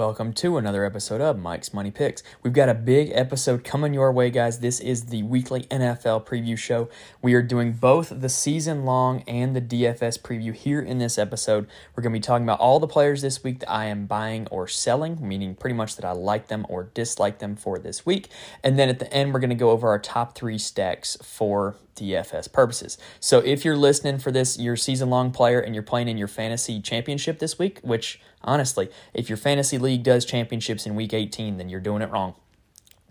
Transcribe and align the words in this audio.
Welcome 0.00 0.32
to 0.32 0.56
another 0.56 0.86
episode 0.86 1.20
of 1.20 1.38
Mike's 1.38 1.74
Money 1.74 1.90
Picks. 1.90 2.22
We've 2.42 2.54
got 2.54 2.70
a 2.70 2.74
big 2.74 3.12
episode 3.12 3.64
coming 3.64 3.92
your 3.92 4.10
way, 4.10 4.30
guys. 4.30 4.60
This 4.60 4.80
is 4.80 5.04
the 5.04 5.22
weekly 5.24 5.64
NFL 5.64 6.24
preview 6.24 6.56
show. 6.56 6.88
We 7.20 7.34
are 7.34 7.42
doing 7.42 7.72
both 7.72 8.10
the 8.22 8.30
season 8.30 8.86
long 8.86 9.20
and 9.28 9.54
the 9.54 9.60
DFS 9.60 10.18
preview 10.18 10.54
here 10.54 10.80
in 10.80 10.96
this 10.96 11.18
episode. 11.18 11.66
We're 11.94 12.02
going 12.02 12.14
to 12.14 12.18
be 12.18 12.22
talking 12.22 12.46
about 12.46 12.60
all 12.60 12.80
the 12.80 12.86
players 12.86 13.20
this 13.20 13.44
week 13.44 13.58
that 13.58 13.70
I 13.70 13.84
am 13.84 14.06
buying 14.06 14.46
or 14.46 14.66
selling, 14.66 15.18
meaning 15.20 15.54
pretty 15.54 15.76
much 15.76 15.96
that 15.96 16.04
I 16.06 16.12
like 16.12 16.46
them 16.46 16.64
or 16.70 16.84
dislike 16.94 17.38
them 17.38 17.54
for 17.54 17.78
this 17.78 18.06
week. 18.06 18.30
And 18.64 18.78
then 18.78 18.88
at 18.88 19.00
the 19.00 19.12
end, 19.12 19.34
we're 19.34 19.40
going 19.40 19.50
to 19.50 19.54
go 19.54 19.68
over 19.68 19.90
our 19.90 19.98
top 19.98 20.34
three 20.34 20.56
stacks 20.56 21.18
for 21.22 21.76
DFS 21.94 22.50
purposes. 22.50 22.96
So 23.20 23.40
if 23.40 23.66
you're 23.66 23.76
listening 23.76 24.18
for 24.18 24.32
this, 24.32 24.58
your 24.58 24.76
season 24.76 25.10
long 25.10 25.30
player, 25.30 25.60
and 25.60 25.74
you're 25.74 25.82
playing 25.82 26.08
in 26.08 26.16
your 26.16 26.28
fantasy 26.28 26.80
championship 26.80 27.38
this 27.38 27.58
week, 27.58 27.80
which 27.82 28.18
honestly, 28.42 28.90
if 29.14 29.28
your 29.28 29.36
fantasy 29.36 29.78
league 29.78 30.02
does 30.02 30.24
championships 30.24 30.86
in 30.86 30.94
week 30.94 31.14
18, 31.14 31.56
then 31.56 31.68
you're 31.68 31.80
doing 31.80 32.02
it 32.02 32.10
wrong. 32.10 32.34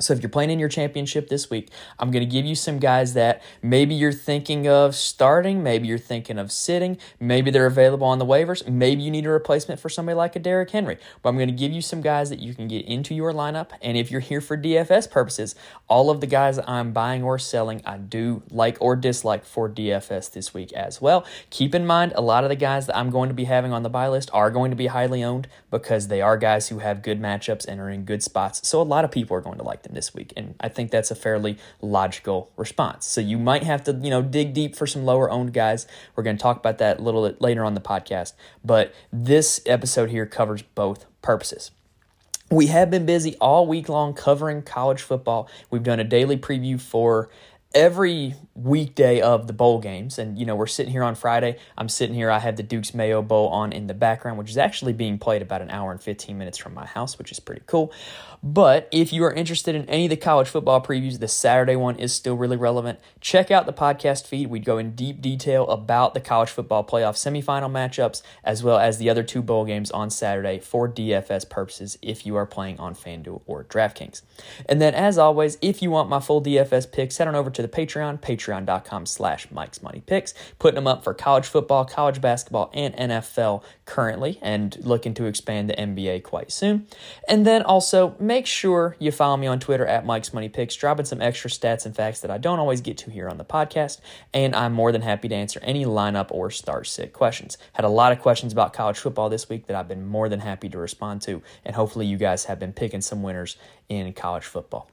So 0.01 0.13
if 0.13 0.21
you're 0.21 0.29
playing 0.29 0.49
in 0.49 0.59
your 0.59 0.69
championship 0.69 1.27
this 1.27 1.49
week, 1.49 1.71
I'm 1.99 2.09
going 2.09 2.25
to 2.25 2.31
give 2.31 2.45
you 2.45 2.55
some 2.55 2.79
guys 2.79 3.15
that 3.15 3.43
maybe 3.61 3.93
you're 3.93 4.13
thinking 4.13 4.65
of 4.65 4.95
starting, 4.95 5.61
maybe 5.61 5.89
you're 5.89 5.97
thinking 5.97 6.37
of 6.37 6.53
sitting, 6.53 6.97
maybe 7.19 7.51
they're 7.51 7.65
available 7.65 8.07
on 8.07 8.17
the 8.17 8.25
waivers, 8.25 8.65
maybe 8.65 9.01
you 9.01 9.11
need 9.11 9.25
a 9.25 9.29
replacement 9.29 9.77
for 9.77 9.89
somebody 9.89 10.15
like 10.15 10.37
a 10.37 10.39
Derrick 10.39 10.69
Henry. 10.69 10.97
But 11.21 11.29
I'm 11.29 11.35
going 11.35 11.49
to 11.49 11.53
give 11.53 11.73
you 11.73 11.81
some 11.81 11.99
guys 11.99 12.29
that 12.29 12.39
you 12.39 12.53
can 12.53 12.69
get 12.69 12.85
into 12.85 13.13
your 13.13 13.33
lineup. 13.33 13.71
And 13.81 13.97
if 13.97 14.09
you're 14.09 14.21
here 14.21 14.39
for 14.39 14.57
DFS 14.57 15.11
purposes, 15.11 15.53
all 15.89 16.09
of 16.09 16.21
the 16.21 16.27
guys 16.27 16.61
I'm 16.65 16.93
buying 16.93 17.21
or 17.21 17.37
selling, 17.37 17.81
I 17.85 17.97
do 17.97 18.41
like 18.49 18.77
or 18.79 18.95
dislike 18.95 19.43
for 19.43 19.67
DFS 19.67 20.31
this 20.31 20.53
week 20.53 20.71
as 20.71 21.01
well. 21.01 21.25
Keep 21.49 21.75
in 21.75 21.85
mind, 21.85 22.13
a 22.15 22.21
lot 22.21 22.45
of 22.45 22.49
the 22.49 22.55
guys 22.55 22.87
that 22.87 22.95
I'm 22.95 23.09
going 23.09 23.27
to 23.27 23.35
be 23.35 23.43
having 23.43 23.73
on 23.73 23.83
the 23.83 23.89
buy 23.89 24.07
list 24.07 24.29
are 24.31 24.49
going 24.49 24.71
to 24.71 24.77
be 24.77 24.87
highly 24.87 25.25
owned 25.25 25.49
because 25.69 26.07
they 26.07 26.21
are 26.21 26.37
guys 26.37 26.69
who 26.69 26.79
have 26.79 27.01
good 27.01 27.21
matchups 27.21 27.67
and 27.67 27.81
are 27.81 27.89
in 27.89 28.05
good 28.05 28.23
spots. 28.23 28.65
So 28.65 28.81
a 28.81 28.83
lot 28.83 29.03
of 29.03 29.11
people 29.11 29.35
are 29.35 29.41
going 29.41 29.57
to 29.57 29.63
like 29.63 29.83
them 29.83 29.88
this 29.95 30.13
week. 30.13 30.33
And 30.35 30.55
I 30.59 30.69
think 30.69 30.91
that's 30.91 31.11
a 31.11 31.15
fairly 31.15 31.57
logical 31.81 32.51
response. 32.57 33.05
So 33.07 33.21
you 33.21 33.37
might 33.37 33.63
have 33.63 33.83
to, 33.85 33.93
you 33.93 34.09
know, 34.09 34.21
dig 34.21 34.53
deep 34.53 34.75
for 34.75 34.87
some 34.87 35.05
lower 35.05 35.29
owned 35.29 35.53
guys. 35.53 35.87
We're 36.15 36.23
going 36.23 36.37
to 36.37 36.41
talk 36.41 36.57
about 36.57 36.77
that 36.79 36.99
a 36.99 37.01
little 37.01 37.27
bit 37.27 37.41
later 37.41 37.63
on 37.63 37.73
the 37.73 37.81
podcast. 37.81 38.33
But 38.63 38.93
this 39.11 39.61
episode 39.65 40.09
here 40.09 40.25
covers 40.25 40.61
both 40.61 41.05
purposes. 41.21 41.71
We 42.51 42.67
have 42.67 42.89
been 42.89 43.05
busy 43.05 43.35
all 43.35 43.67
week 43.67 43.89
long 43.89 44.13
covering 44.13 44.63
college 44.63 45.01
football. 45.01 45.47
We've 45.69 45.83
done 45.83 45.99
a 45.99 46.03
daily 46.03 46.37
preview 46.37 46.81
for 46.81 47.29
every 47.75 48.33
weekday 48.63 49.21
of 49.21 49.47
the 49.47 49.53
bowl 49.53 49.79
games. 49.79 50.19
And, 50.19 50.37
you 50.37 50.45
know, 50.45 50.55
we're 50.55 50.67
sitting 50.67 50.91
here 50.91 51.03
on 51.03 51.15
Friday. 51.15 51.57
I'm 51.77 51.89
sitting 51.89 52.15
here. 52.15 52.29
I 52.29 52.39
have 52.39 52.55
the 52.55 52.63
Duke's 52.63 52.93
Mayo 52.93 53.21
Bowl 53.21 53.47
on 53.49 53.71
in 53.71 53.87
the 53.87 53.93
background, 53.93 54.37
which 54.37 54.49
is 54.49 54.57
actually 54.57 54.93
being 54.93 55.17
played 55.17 55.41
about 55.41 55.61
an 55.61 55.69
hour 55.69 55.91
and 55.91 56.01
15 56.01 56.37
minutes 56.37 56.57
from 56.57 56.73
my 56.73 56.85
house, 56.85 57.17
which 57.17 57.31
is 57.31 57.39
pretty 57.39 57.61
cool. 57.65 57.91
But 58.41 58.87
if 58.91 59.11
you 59.11 59.23
are 59.25 59.33
interested 59.33 59.75
in 59.75 59.89
any 59.89 60.05
of 60.05 60.09
the 60.11 60.17
college 60.17 60.47
football 60.47 60.81
previews, 60.81 61.19
the 61.19 61.27
Saturday 61.27 61.75
one 61.75 61.97
is 61.97 62.13
still 62.13 62.35
really 62.35 62.55
relevant. 62.55 62.99
Check 63.19 63.51
out 63.51 63.65
the 63.65 63.73
podcast 63.73 64.27
feed. 64.27 64.47
We 64.47 64.59
go 64.59 64.77
in 64.77 64.95
deep 64.95 65.21
detail 65.21 65.67
about 65.67 66.13
the 66.13 66.21
college 66.21 66.49
football 66.49 66.85
playoff 66.85 67.15
semifinal 67.15 67.69
matchups, 67.69 68.21
as 68.43 68.63
well 68.63 68.77
as 68.77 68.97
the 68.97 69.09
other 69.09 69.23
two 69.23 69.41
bowl 69.41 69.65
games 69.65 69.91
on 69.91 70.09
Saturday 70.09 70.59
for 70.59 70.87
DFS 70.87 71.49
purposes 71.49 71.97
if 72.01 72.25
you 72.25 72.37
are 72.37 72.45
playing 72.45 72.79
on 72.79 72.95
FanDuel 72.95 73.41
or 73.45 73.65
DraftKings. 73.65 74.21
And 74.67 74.81
then, 74.81 74.93
as 74.93 75.17
always, 75.17 75.57
if 75.61 75.81
you 75.81 75.91
want 75.91 76.09
my 76.09 76.21
full 76.21 76.41
DFS 76.41 76.89
picks, 76.91 77.17
head 77.17 77.27
on 77.27 77.35
over 77.35 77.49
to 77.49 77.61
the 77.61 77.67
Patreon, 77.67 78.21
Patreon, 78.21 78.48
patreon.com 78.49 79.05
slash 79.05 79.49
Mike's 79.51 79.81
Money 79.81 80.01
Picks, 80.05 80.33
putting 80.57 80.75
them 80.75 80.87
up 80.87 81.03
for 81.03 81.13
college 81.13 81.45
football, 81.45 81.85
college 81.85 82.21
basketball, 82.21 82.69
and 82.73 82.93
NFL 82.95 83.63
currently, 83.85 84.39
and 84.41 84.77
looking 84.81 85.13
to 85.15 85.25
expand 85.25 85.69
the 85.69 85.73
NBA 85.73 86.23
quite 86.23 86.51
soon. 86.51 86.87
And 87.27 87.45
then 87.45 87.61
also, 87.61 88.15
make 88.19 88.45
sure 88.45 88.95
you 88.99 89.11
follow 89.11 89.37
me 89.37 89.47
on 89.47 89.59
Twitter 89.59 89.85
at 89.85 90.05
Mike's 90.05 90.33
Money 90.33 90.49
Picks, 90.49 90.75
dropping 90.75 91.05
some 91.05 91.21
extra 91.21 91.49
stats 91.49 91.85
and 91.85 91.95
facts 91.95 92.21
that 92.21 92.31
I 92.31 92.37
don't 92.37 92.59
always 92.59 92.81
get 92.81 92.97
to 92.99 93.11
here 93.11 93.29
on 93.29 93.37
the 93.37 93.45
podcast. 93.45 93.99
And 94.33 94.55
I'm 94.55 94.73
more 94.73 94.91
than 94.91 95.01
happy 95.01 95.27
to 95.29 95.35
answer 95.35 95.59
any 95.63 95.85
lineup 95.85 96.27
or 96.31 96.51
start 96.51 96.87
sit 96.87 97.13
questions. 97.13 97.57
Had 97.73 97.85
a 97.85 97.89
lot 97.89 98.11
of 98.11 98.19
questions 98.19 98.53
about 98.53 98.73
college 98.73 98.97
football 98.97 99.29
this 99.29 99.49
week 99.49 99.67
that 99.67 99.75
I've 99.75 99.87
been 99.87 100.07
more 100.07 100.29
than 100.29 100.39
happy 100.39 100.69
to 100.69 100.77
respond 100.77 101.21
to. 101.23 101.41
And 101.65 101.75
hopefully, 101.75 102.05
you 102.05 102.17
guys 102.17 102.45
have 102.45 102.59
been 102.59 102.73
picking 102.73 103.01
some 103.01 103.23
winners 103.23 103.57
in 103.89 104.13
college 104.13 104.45
football. 104.45 104.89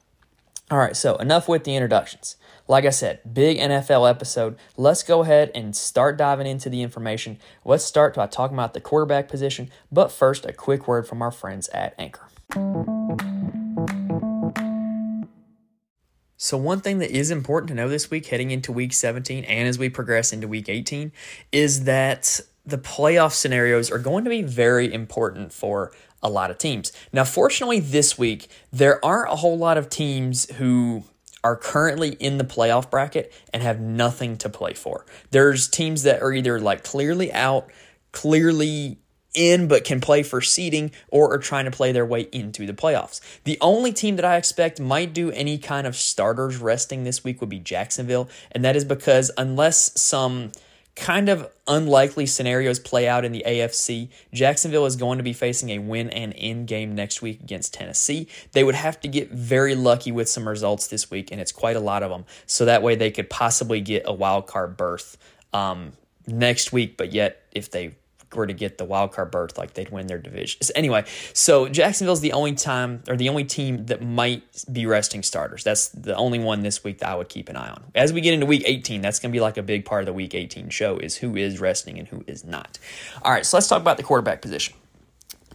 All 0.69 0.77
right, 0.77 0.97
so 0.97 1.15
enough 1.15 1.47
with 1.47 1.63
the 1.63 1.75
introductions. 1.77 2.35
Like 2.67 2.83
I 2.83 2.89
said, 2.89 3.21
big 3.33 3.57
NFL 3.57 4.09
episode. 4.09 4.57
Let's 4.75 5.01
go 5.01 5.21
ahead 5.21 5.49
and 5.55 5.73
start 5.73 6.17
diving 6.17 6.45
into 6.45 6.69
the 6.69 6.81
information. 6.81 7.37
Let's 7.63 7.85
start 7.85 8.15
by 8.15 8.27
talking 8.27 8.57
about 8.57 8.73
the 8.73 8.81
quarterback 8.81 9.29
position, 9.29 9.69
but 9.93 10.11
first, 10.11 10.45
a 10.45 10.51
quick 10.51 10.85
word 10.85 11.07
from 11.07 11.21
our 11.21 11.31
friends 11.31 11.69
at 11.69 11.95
Anchor. 11.97 12.27
So, 16.35 16.57
one 16.57 16.81
thing 16.81 16.99
that 16.99 17.11
is 17.11 17.31
important 17.31 17.69
to 17.69 17.73
know 17.73 17.87
this 17.87 18.11
week, 18.11 18.25
heading 18.25 18.51
into 18.51 18.73
week 18.73 18.91
17 18.91 19.45
and 19.45 19.69
as 19.69 19.79
we 19.79 19.87
progress 19.87 20.33
into 20.33 20.49
week 20.49 20.67
18, 20.67 21.13
is 21.53 21.85
that 21.85 22.41
the 22.65 22.77
playoff 22.77 23.31
scenarios 23.31 23.89
are 23.89 23.99
going 23.99 24.25
to 24.25 24.29
be 24.29 24.41
very 24.41 24.93
important 24.93 25.53
for 25.53 25.93
a 26.21 26.29
lot 26.29 26.51
of 26.51 26.57
teams. 26.57 26.91
Now, 27.13 27.23
fortunately, 27.23 27.79
this 27.79 28.17
week, 28.17 28.47
there 28.71 29.03
aren't 29.03 29.31
a 29.31 29.37
whole 29.37 29.57
lot 29.57 29.77
of 29.77 29.89
teams 29.89 30.49
who 30.55 31.03
are 31.43 31.55
currently 31.55 32.09
in 32.09 32.37
the 32.37 32.43
playoff 32.43 32.89
bracket 32.89 33.31
and 33.53 33.63
have 33.63 33.79
nothing 33.79 34.37
to 34.37 34.49
play 34.49 34.73
for. 34.73 35.05
There's 35.31 35.67
teams 35.67 36.03
that 36.03 36.21
are 36.21 36.33
either 36.33 36.59
like 36.59 36.83
clearly 36.83 37.31
out, 37.31 37.71
clearly 38.11 38.97
in 39.33 39.67
but 39.67 39.83
can 39.83 40.01
play 40.01 40.23
for 40.23 40.41
seeding 40.41 40.91
or 41.09 41.31
are 41.31 41.37
trying 41.37 41.65
to 41.65 41.71
play 41.71 41.91
their 41.91 42.05
way 42.05 42.21
into 42.31 42.65
the 42.65 42.73
playoffs. 42.73 43.21
The 43.43 43.57
only 43.61 43.93
team 43.93 44.15
that 44.15 44.25
I 44.25 44.35
expect 44.35 44.79
might 44.79 45.13
do 45.13 45.31
any 45.31 45.59
kind 45.59 45.85
of 45.85 45.95
starters 45.95 46.57
resting 46.57 47.03
this 47.03 47.23
week 47.23 47.39
would 47.39 47.49
be 47.49 47.59
Jacksonville, 47.59 48.29
and 48.51 48.65
that 48.65 48.75
is 48.75 48.83
because 48.83 49.31
unless 49.37 49.99
some 49.99 50.51
kind 50.97 51.29
of 51.29 51.47
unlikely 51.67 52.25
scenarios 52.25 52.79
play 52.79 53.07
out 53.07 53.23
in 53.23 53.31
the 53.31 53.43
AFC, 53.45 54.09
Jacksonville 54.33 54.85
is 54.85 54.95
going 54.95 55.19
to 55.19 55.23
be 55.23 55.31
facing 55.31 55.69
a 55.69 55.79
win 55.79 56.09
and 56.09 56.33
end 56.35 56.67
game 56.67 56.95
next 56.95 57.21
week 57.21 57.39
against 57.39 57.73
Tennessee. 57.73 58.27
They 58.51 58.63
would 58.63 58.75
have 58.75 58.99
to 59.01 59.07
get 59.07 59.31
very 59.31 59.75
lucky 59.75 60.11
with 60.11 60.27
some 60.27 60.47
results 60.47 60.87
this 60.87 61.09
week, 61.11 61.31
and 61.31 61.39
it's 61.39 61.51
quite 61.51 61.75
a 61.75 61.79
lot 61.79 62.03
of 62.03 62.09
them. 62.09 62.25
So 62.47 62.65
that 62.65 62.81
way 62.81 62.95
they 62.95 63.11
could 63.11 63.29
possibly 63.29 63.79
get 63.79 64.03
a 64.05 64.13
wild 64.13 64.47
card 64.47 64.75
berth 64.75 65.17
um, 65.53 65.93
next 66.25 66.73
week, 66.73 66.97
but 66.97 67.13
yet 67.13 67.43
if 67.51 67.69
they 67.69 67.95
were 68.33 68.47
to 68.47 68.53
get 68.53 68.77
the 68.77 68.85
wild 68.85 69.11
card 69.11 69.31
berth, 69.31 69.57
like 69.57 69.73
they'd 69.73 69.89
win 69.89 70.07
their 70.07 70.17
division. 70.17 70.59
Anyway, 70.75 71.05
so 71.33 71.67
Jacksonville's 71.67 72.21
the 72.21 72.33
only 72.33 72.53
time 72.53 73.03
or 73.07 73.15
the 73.15 73.29
only 73.29 73.43
team 73.43 73.85
that 73.85 74.01
might 74.01 74.43
be 74.71 74.85
resting 74.85 75.23
starters. 75.23 75.63
That's 75.63 75.89
the 75.89 76.15
only 76.15 76.39
one 76.39 76.61
this 76.61 76.83
week 76.83 76.99
that 76.99 77.09
I 77.09 77.15
would 77.15 77.29
keep 77.29 77.49
an 77.49 77.55
eye 77.55 77.69
on. 77.69 77.83
As 77.95 78.11
we 78.13 78.21
get 78.21 78.33
into 78.33 78.45
week 78.45 78.63
18, 78.65 79.01
that's 79.01 79.19
going 79.19 79.31
to 79.31 79.35
be 79.35 79.41
like 79.41 79.57
a 79.57 79.63
big 79.63 79.85
part 79.85 80.01
of 80.01 80.05
the 80.05 80.13
week 80.13 80.35
18 80.35 80.69
show 80.69 80.97
is 80.97 81.17
who 81.17 81.35
is 81.35 81.59
resting 81.59 81.97
and 81.99 82.07
who 82.07 82.23
is 82.27 82.43
not. 82.43 82.79
All 83.21 83.31
right, 83.31 83.45
so 83.45 83.57
let's 83.57 83.67
talk 83.67 83.81
about 83.81 83.97
the 83.97 84.03
quarterback 84.03 84.41
position. 84.41 84.75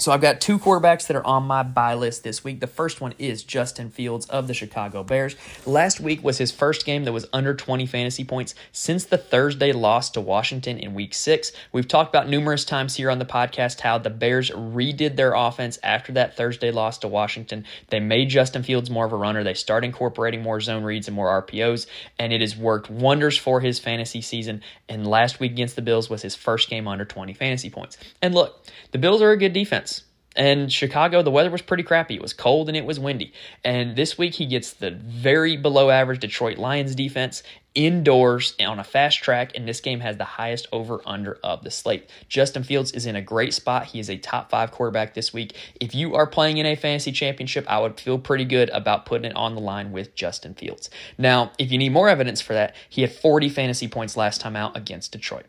So 0.03 0.11
I've 0.11 0.21
got 0.21 0.41
two 0.41 0.59
quarterbacks 0.59 1.07
that 1.07 1.17
are 1.17 1.25
on 1.25 1.45
my 1.45 1.63
buy 1.63 1.95
list 1.95 2.25
this 2.25 2.43
week. 2.43 2.59
The 2.59 2.67
first 2.67 3.01
one 3.01 3.15
is 3.21 3.45
Justin 3.45 3.89
Fields 3.89 4.27
of 4.27 4.49
the 4.49 4.53
Chicago 4.53 5.05
Bears. 5.05 5.37
Last 5.65 6.01
week 6.01 6.25
was 6.25 6.39
his 6.39 6.51
first 6.51 6.85
game 6.85 7.05
that 7.05 7.13
was 7.13 7.29
under 7.33 7.55
20 7.55 7.87
fantasy 7.87 8.25
points 8.25 8.57
since 8.73 9.05
the 9.05 9.17
Thursday 9.17 9.71
loss 9.71 10.11
to 10.11 10.21
Washington 10.21 10.77
in 10.77 10.95
week 10.95 11.15
six. 11.15 11.53
We've 11.71 11.87
talked 11.87 12.13
about 12.13 12.29
numerous 12.29 12.65
times 12.65 12.97
here 12.97 13.13
on 13.13 13.21
the 13.21 13.25
podcast 13.25 13.79
how 13.79 13.99
the 13.99 14.11
Bears 14.11 14.51
redid 14.51 15.15
their 15.15 15.35
offense 15.35 15.79
after 15.85 16.11
that 16.15 16.37
Thursday 16.37 16.73
loss 16.73 16.99
to 16.99 17.07
Washington. 17.07 17.65
They 17.91 18.01
made 18.01 18.29
Justin 18.29 18.65
Fields 18.65 18.91
more 18.91 19.07
of 19.07 19.13
a 19.13 19.17
runner. 19.17 19.45
They 19.45 19.55
started 19.55 19.87
incorporating 19.87 20.43
more 20.43 20.61
zone 20.61 20.83
reads 20.83 21.07
and 21.07 21.15
more 21.15 21.43
RPOs, 21.43 21.87
and 22.19 22.33
it 22.33 22.41
has 22.41 22.57
worked 22.57 22.91
wonders 22.91 23.39
for 23.39 23.61
his 23.61 23.79
fantasy 23.79 24.21
season. 24.21 24.63
And 24.89 25.07
last 25.07 25.39
week 25.39 25.53
against 25.53 25.77
the 25.77 25.83
Bills 25.83 26.11
was 26.11 26.23
his 26.23 26.35
first 26.35 26.69
game 26.69 26.89
under 26.89 27.05
20 27.05 27.35
fantasy 27.35 27.71
points. 27.71 27.99
And 28.21 28.35
look, 28.35 28.67
the 28.91 28.99
Bills 28.99 29.23
are 29.23 29.31
a 29.31 29.37
good 29.37 29.53
defense. 29.53 29.92
And 30.35 30.73
Chicago, 30.73 31.23
the 31.23 31.31
weather 31.31 31.51
was 31.51 31.63
pretty 31.63 31.83
crappy. 31.83 32.15
It 32.15 32.23
was 32.23 32.33
cold 32.33 32.69
and 32.69 32.77
it 32.77 32.85
was 32.85 32.99
windy. 32.99 33.33
And 33.65 33.97
this 33.97 34.17
week 34.17 34.35
he 34.35 34.47
gets 34.47 34.73
the 34.73 34.91
very 34.91 35.57
below 35.57 35.91
average 35.91 36.21
Detroit 36.21 36.59
Lions 36.59 36.95
defense 36.95 37.43
indoors 37.75 38.55
on 38.61 38.79
a 38.79 38.85
fast 38.85 39.19
track, 39.23 39.53
and 39.55 39.67
this 39.67 39.81
game 39.81 40.01
has 40.01 40.17
the 40.17 40.25
highest 40.25 40.69
over 40.73 41.01
under 41.07 41.39
of 41.43 41.63
the 41.65 41.71
slate. 41.71 42.09
Justin 42.29 42.63
Fields 42.63 42.93
is 42.93 43.07
in 43.07 43.17
a 43.17 43.23
great 43.23 43.55
spot. 43.55 43.87
He 43.87 43.99
is 43.99 44.11
a 44.11 44.19
top 44.19 44.51
five 44.51 44.71
quarterback 44.71 45.15
this 45.15 45.33
week. 45.33 45.57
If 45.81 45.95
you 45.95 46.15
are 46.15 46.27
playing 46.27 46.59
in 46.59 46.67
a 46.67 46.77
fantasy 46.77 47.13
championship, 47.13 47.65
I 47.69 47.81
would 47.81 47.99
feel 47.99 48.19
pretty 48.19 48.45
good 48.45 48.69
about 48.71 49.07
putting 49.07 49.31
it 49.31 49.37
on 49.37 49.55
the 49.55 49.61
line 49.61 49.93
with 49.93 50.15
Justin 50.15 50.55
Fields. 50.55 50.91
Now, 51.17 51.53
if 51.59 51.73
you 51.73 51.79
need 51.79 51.93
more 51.93 52.09
evidence 52.09 52.41
for 52.41 52.53
that, 52.55 52.75
he 52.89 53.03
had 53.03 53.13
40 53.13 53.49
fantasy 53.49 53.89
points 53.89 54.17
last 54.17 54.41
time 54.41 54.57
out 54.57 54.77
against 54.77 55.13
Detroit. 55.13 55.47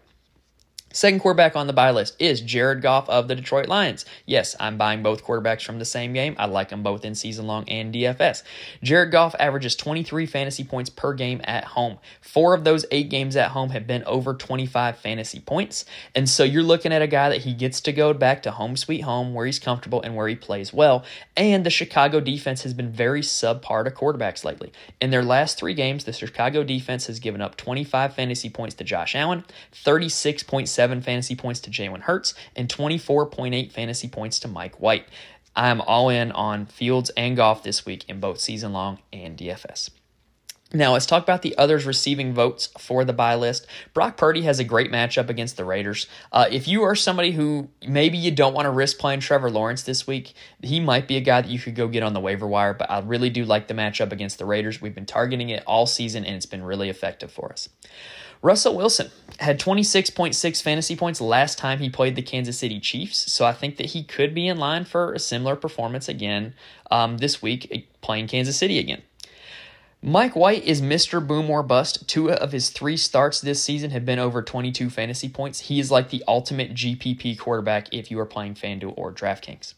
Second 0.95 1.21
quarterback 1.21 1.55
on 1.55 1.65
the 1.65 1.73
buy 1.73 1.89
list 1.89 2.15
is 2.19 2.39
Jared 2.39 2.83
Goff 2.83 3.09
of 3.09 3.27
the 3.27 3.33
Detroit 3.33 3.67
Lions. 3.67 4.05
Yes, 4.27 4.55
I'm 4.59 4.77
buying 4.77 5.01
both 5.01 5.25
quarterbacks 5.25 5.65
from 5.65 5.79
the 5.79 5.85
same 5.85 6.13
game. 6.13 6.35
I 6.37 6.45
like 6.45 6.69
them 6.69 6.83
both 6.83 7.03
in 7.03 7.15
season 7.15 7.47
long 7.47 7.67
and 7.67 7.91
DFS. 7.91 8.43
Jared 8.83 9.11
Goff 9.11 9.33
averages 9.39 9.75
23 9.75 10.27
fantasy 10.27 10.63
points 10.63 10.91
per 10.91 11.15
game 11.15 11.41
at 11.45 11.63
home. 11.63 11.97
Four 12.21 12.53
of 12.53 12.63
those 12.63 12.85
eight 12.91 13.09
games 13.09 13.35
at 13.35 13.49
home 13.49 13.71
have 13.71 13.87
been 13.87 14.03
over 14.03 14.35
25 14.35 14.99
fantasy 14.99 15.39
points. 15.39 15.83
And 16.13 16.29
so 16.29 16.43
you're 16.43 16.61
looking 16.61 16.93
at 16.93 17.01
a 17.01 17.07
guy 17.07 17.29
that 17.29 17.41
he 17.41 17.55
gets 17.55 17.81
to 17.81 17.91
go 17.91 18.13
back 18.13 18.43
to 18.43 18.51
home 18.51 18.77
sweet 18.77 19.01
home 19.01 19.33
where 19.33 19.47
he's 19.47 19.57
comfortable 19.57 19.99
and 19.99 20.15
where 20.15 20.27
he 20.27 20.35
plays 20.35 20.71
well. 20.71 21.03
And 21.35 21.65
the 21.65 21.71
Chicago 21.71 22.19
defense 22.19 22.61
has 22.61 22.75
been 22.75 22.91
very 22.91 23.21
subpar 23.21 23.83
to 23.83 23.89
quarterbacks 23.89 24.45
lately. 24.45 24.71
In 25.01 25.09
their 25.09 25.23
last 25.23 25.57
three 25.57 25.73
games, 25.73 26.03
the 26.03 26.13
Chicago 26.13 26.63
defense 26.63 27.07
has 27.07 27.19
given 27.19 27.41
up 27.41 27.57
25 27.57 28.13
fantasy 28.13 28.51
points 28.51 28.75
to 28.75 28.83
Josh 28.83 29.15
Allen, 29.15 29.43
36.7 29.73 30.82
fantasy 31.01 31.35
points 31.35 31.59
to 31.61 31.69
Jalen 31.69 32.01
Hurts, 32.01 32.33
and 32.55 32.69
24.8 32.69 33.71
fantasy 33.71 34.07
points 34.07 34.39
to 34.39 34.47
Mike 34.47 34.79
White. 34.79 35.05
I'm 35.55 35.81
all 35.81 36.09
in 36.09 36.31
on 36.31 36.65
Fields 36.65 37.11
and 37.15 37.37
Goff 37.37 37.63
this 37.63 37.85
week 37.85 38.05
in 38.09 38.19
both 38.19 38.39
season 38.39 38.73
long 38.73 38.99
and 39.11 39.37
DFS. 39.37 39.91
Now, 40.75 40.93
let's 40.93 41.05
talk 41.05 41.21
about 41.21 41.43
the 41.43 41.55
others 41.55 41.85
receiving 41.85 42.33
votes 42.33 42.69
for 42.79 43.05
the 43.05 43.13
buy 43.13 43.35
list. 43.35 43.67
Brock 43.93 44.17
Purdy 44.17 44.41
has 44.41 44.57
a 44.57 44.63
great 44.63 44.91
matchup 44.91 45.29
against 45.29 45.55
the 45.55 45.65
Raiders. 45.65 46.07
Uh, 46.31 46.47
if 46.49 46.67
you 46.67 46.81
are 46.81 46.95
somebody 46.95 47.33
who 47.33 47.69
maybe 47.87 48.17
you 48.17 48.31
don't 48.31 48.55
want 48.55 48.65
to 48.65 48.71
risk 48.71 48.97
playing 48.97 49.19
Trevor 49.19 49.51
Lawrence 49.51 49.83
this 49.83 50.07
week, 50.07 50.33
he 50.63 50.79
might 50.79 51.07
be 51.07 51.15
a 51.15 51.21
guy 51.21 51.41
that 51.41 51.51
you 51.51 51.59
could 51.59 51.75
go 51.75 51.87
get 51.87 52.01
on 52.01 52.13
the 52.13 52.19
waiver 52.19 52.47
wire, 52.47 52.73
but 52.73 52.89
I 52.89 52.99
really 53.01 53.29
do 53.29 53.45
like 53.45 53.67
the 53.67 53.75
matchup 53.75 54.11
against 54.11 54.39
the 54.39 54.45
Raiders. 54.45 54.81
We've 54.81 54.95
been 54.95 55.05
targeting 55.05 55.49
it 55.49 55.61
all 55.67 55.85
season, 55.85 56.25
and 56.25 56.35
it's 56.35 56.47
been 56.47 56.63
really 56.63 56.89
effective 56.89 57.31
for 57.31 57.51
us. 57.51 57.69
Russell 58.43 58.75
Wilson 58.75 59.09
had 59.39 59.57
26.6 59.57 60.61
fantasy 60.61 60.97
points 60.97 61.21
last 61.21 61.57
time 61.57 61.79
he 61.79 61.89
played 61.89 62.17
the 62.17 62.21
Kansas 62.21 62.59
City 62.59 62.77
Chiefs, 62.77 63.31
so 63.31 63.45
I 63.45 63.53
think 63.53 63.77
that 63.77 63.87
he 63.87 64.03
could 64.03 64.35
be 64.35 64.49
in 64.49 64.57
line 64.57 64.83
for 64.83 65.13
a 65.13 65.19
similar 65.19 65.55
performance 65.55 66.09
again 66.09 66.53
um, 66.91 67.19
this 67.19 67.41
week, 67.41 67.69
eh, 67.71 67.81
playing 68.01 68.27
Kansas 68.27 68.57
City 68.57 68.79
again. 68.79 69.01
Mike 70.01 70.35
White 70.35 70.65
is 70.65 70.81
Mr. 70.81 71.25
Boom 71.25 71.49
or 71.49 71.63
Bust. 71.63 72.05
Two 72.09 72.29
of 72.29 72.51
his 72.51 72.69
three 72.69 72.97
starts 72.97 73.39
this 73.39 73.63
season 73.63 73.91
have 73.91 74.03
been 74.03 74.19
over 74.19 74.41
22 74.41 74.89
fantasy 74.89 75.29
points. 75.29 75.61
He 75.61 75.79
is 75.79 75.89
like 75.89 76.09
the 76.09 76.21
ultimate 76.27 76.73
GPP 76.73 77.39
quarterback 77.39 77.87
if 77.93 78.11
you 78.11 78.19
are 78.19 78.25
playing 78.25 78.55
FanDuel 78.55 78.93
or 78.97 79.13
DraftKings. 79.13 79.73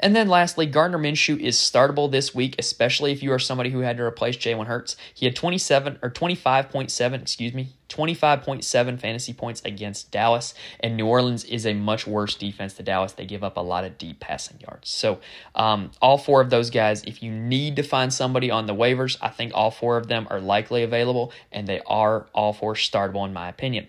And 0.00 0.14
then 0.14 0.28
lastly, 0.28 0.66
Gardner 0.66 0.98
Minshew 0.98 1.38
is 1.38 1.56
startable 1.56 2.10
this 2.10 2.34
week, 2.34 2.54
especially 2.58 3.12
if 3.12 3.22
you 3.22 3.32
are 3.32 3.38
somebody 3.38 3.70
who 3.70 3.80
had 3.80 3.96
to 3.96 4.02
replace 4.02 4.36
Jalen 4.36 4.66
Hurts. 4.66 4.96
He 5.14 5.26
had 5.26 5.36
27 5.36 5.98
or 6.02 6.10
25.7, 6.10 7.22
excuse 7.22 7.54
me, 7.54 7.68
25.7 7.88 9.00
fantasy 9.00 9.32
points 9.32 9.62
against 9.64 10.10
Dallas, 10.10 10.54
and 10.80 10.96
New 10.96 11.06
Orleans 11.06 11.44
is 11.44 11.66
a 11.66 11.74
much 11.74 12.06
worse 12.06 12.34
defense 12.34 12.74
than 12.74 12.84
Dallas. 12.86 13.12
They 13.12 13.26
give 13.26 13.44
up 13.44 13.56
a 13.56 13.60
lot 13.60 13.84
of 13.84 13.96
deep 13.96 14.20
passing 14.20 14.60
yards. 14.60 14.90
So, 14.90 15.20
um, 15.54 15.92
all 16.02 16.18
four 16.18 16.40
of 16.40 16.50
those 16.50 16.70
guys, 16.70 17.02
if 17.04 17.22
you 17.22 17.30
need 17.30 17.76
to 17.76 17.82
find 17.82 18.12
somebody 18.12 18.50
on 18.50 18.66
the 18.66 18.74
waivers, 18.74 19.16
I 19.20 19.28
think 19.28 19.52
all 19.54 19.70
four 19.70 19.96
of 19.96 20.08
them 20.08 20.26
are 20.30 20.40
likely 20.40 20.82
available, 20.82 21.32
and 21.52 21.66
they 21.66 21.80
are 21.86 22.26
all 22.34 22.52
four 22.52 22.74
startable, 22.74 23.24
in 23.24 23.32
my 23.32 23.48
opinion. 23.48 23.88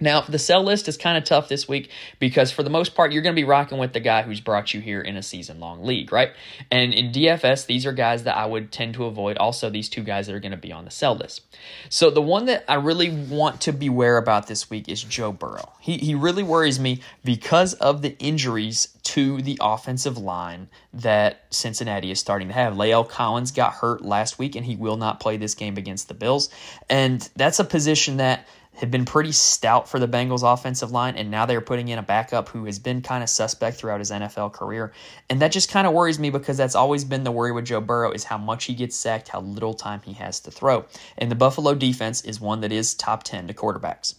Now, 0.00 0.22
the 0.22 0.38
sell 0.38 0.62
list 0.62 0.88
is 0.88 0.96
kind 0.96 1.18
of 1.18 1.24
tough 1.24 1.48
this 1.48 1.68
week 1.68 1.90
because 2.18 2.50
for 2.50 2.62
the 2.62 2.70
most 2.70 2.94
part, 2.94 3.12
you're 3.12 3.22
going 3.22 3.34
to 3.34 3.40
be 3.40 3.44
rocking 3.44 3.78
with 3.78 3.92
the 3.92 4.00
guy 4.00 4.22
who's 4.22 4.40
brought 4.40 4.72
you 4.72 4.80
here 4.80 5.00
in 5.00 5.16
a 5.16 5.22
season 5.22 5.60
long 5.60 5.84
league, 5.84 6.12
right? 6.12 6.32
And 6.70 6.94
in 6.94 7.12
DFS, 7.12 7.66
these 7.66 7.84
are 7.84 7.92
guys 7.92 8.24
that 8.24 8.36
I 8.36 8.46
would 8.46 8.72
tend 8.72 8.94
to 8.94 9.04
avoid. 9.04 9.36
Also, 9.38 9.68
these 9.68 9.88
two 9.88 10.02
guys 10.02 10.26
that 10.26 10.34
are 10.34 10.40
going 10.40 10.52
to 10.52 10.58
be 10.58 10.72
on 10.72 10.84
the 10.84 10.90
sell 10.90 11.14
list. 11.14 11.42
So, 11.88 12.10
the 12.10 12.22
one 12.22 12.46
that 12.46 12.64
I 12.68 12.74
really 12.74 13.10
want 13.10 13.60
to 13.62 13.72
beware 13.72 14.16
about 14.16 14.46
this 14.46 14.70
week 14.70 14.88
is 14.88 15.02
Joe 15.02 15.32
Burrow. 15.32 15.72
He, 15.80 15.98
he 15.98 16.14
really 16.14 16.42
worries 16.42 16.80
me 16.80 17.02
because 17.24 17.74
of 17.74 18.02
the 18.02 18.16
injuries 18.18 18.88
to 19.02 19.42
the 19.42 19.58
offensive 19.60 20.16
line 20.18 20.68
that 20.92 21.44
Cincinnati 21.50 22.10
is 22.10 22.20
starting 22.20 22.48
to 22.48 22.54
have. 22.54 22.74
La'el 22.74 23.08
Collins 23.08 23.50
got 23.50 23.74
hurt 23.74 24.02
last 24.02 24.38
week 24.38 24.54
and 24.54 24.64
he 24.64 24.76
will 24.76 24.96
not 24.96 25.20
play 25.20 25.36
this 25.36 25.54
game 25.54 25.76
against 25.76 26.08
the 26.08 26.14
Bills. 26.14 26.48
And 26.88 27.28
that's 27.34 27.58
a 27.58 27.64
position 27.64 28.18
that 28.18 28.46
had 28.74 28.90
been 28.90 29.04
pretty 29.04 29.32
stout 29.32 29.88
for 29.88 29.98
the 29.98 30.08
Bengals 30.08 30.42
offensive 30.42 30.90
line, 30.90 31.16
and 31.16 31.30
now 31.30 31.44
they're 31.44 31.60
putting 31.60 31.88
in 31.88 31.98
a 31.98 32.02
backup 32.02 32.48
who 32.48 32.64
has 32.64 32.78
been 32.78 33.02
kind 33.02 33.22
of 33.22 33.28
suspect 33.28 33.76
throughout 33.76 33.98
his 33.98 34.10
NFL 34.10 34.52
career. 34.52 34.92
And 35.28 35.42
that 35.42 35.52
just 35.52 35.70
kind 35.70 35.86
of 35.86 35.92
worries 35.92 36.18
me 36.18 36.30
because 36.30 36.56
that's 36.56 36.74
always 36.74 37.04
been 37.04 37.24
the 37.24 37.32
worry 37.32 37.52
with 37.52 37.66
Joe 37.66 37.80
Burrow 37.80 38.12
is 38.12 38.24
how 38.24 38.38
much 38.38 38.64
he 38.64 38.74
gets 38.74 38.96
sacked, 38.96 39.28
how 39.28 39.40
little 39.40 39.74
time 39.74 40.00
he 40.04 40.12
has 40.14 40.40
to 40.40 40.50
throw. 40.50 40.86
And 41.18 41.30
the 41.30 41.34
Buffalo 41.34 41.74
defense 41.74 42.22
is 42.22 42.40
one 42.40 42.60
that 42.60 42.72
is 42.72 42.94
top 42.94 43.22
10 43.22 43.48
to 43.48 43.54
quarterbacks. 43.54 44.14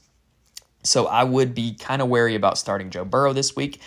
So 0.84 1.06
I 1.06 1.24
would 1.24 1.54
be 1.54 1.76
kind 1.76 2.02
of 2.02 2.10
wary 2.10 2.36
about 2.36 2.58
starting 2.58 2.90
Joe 2.90 3.06
Burrow 3.06 3.34
this 3.34 3.56
week. 3.56 3.80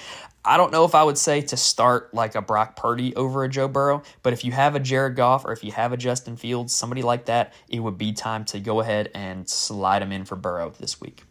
I 0.46 0.58
don't 0.58 0.72
know 0.72 0.84
if 0.84 0.94
I 0.94 1.02
would 1.02 1.16
say 1.16 1.40
to 1.40 1.56
start 1.56 2.12
like 2.12 2.34
a 2.34 2.42
Brock 2.42 2.76
Purdy 2.76 3.16
over 3.16 3.44
a 3.44 3.48
Joe 3.48 3.66
Burrow, 3.66 4.02
but 4.22 4.34
if 4.34 4.44
you 4.44 4.52
have 4.52 4.74
a 4.74 4.80
Jared 4.80 5.16
Goff 5.16 5.46
or 5.46 5.52
if 5.52 5.64
you 5.64 5.72
have 5.72 5.92
a 5.92 5.96
Justin 5.96 6.36
Fields, 6.36 6.72
somebody 6.72 7.00
like 7.00 7.24
that, 7.26 7.54
it 7.68 7.80
would 7.80 7.96
be 7.96 8.12
time 8.12 8.44
to 8.46 8.60
go 8.60 8.80
ahead 8.80 9.10
and 9.14 9.48
slide 9.48 10.02
him 10.02 10.12
in 10.12 10.26
for 10.26 10.36
Burrow 10.36 10.74
this 10.78 11.00
week. 11.00 11.24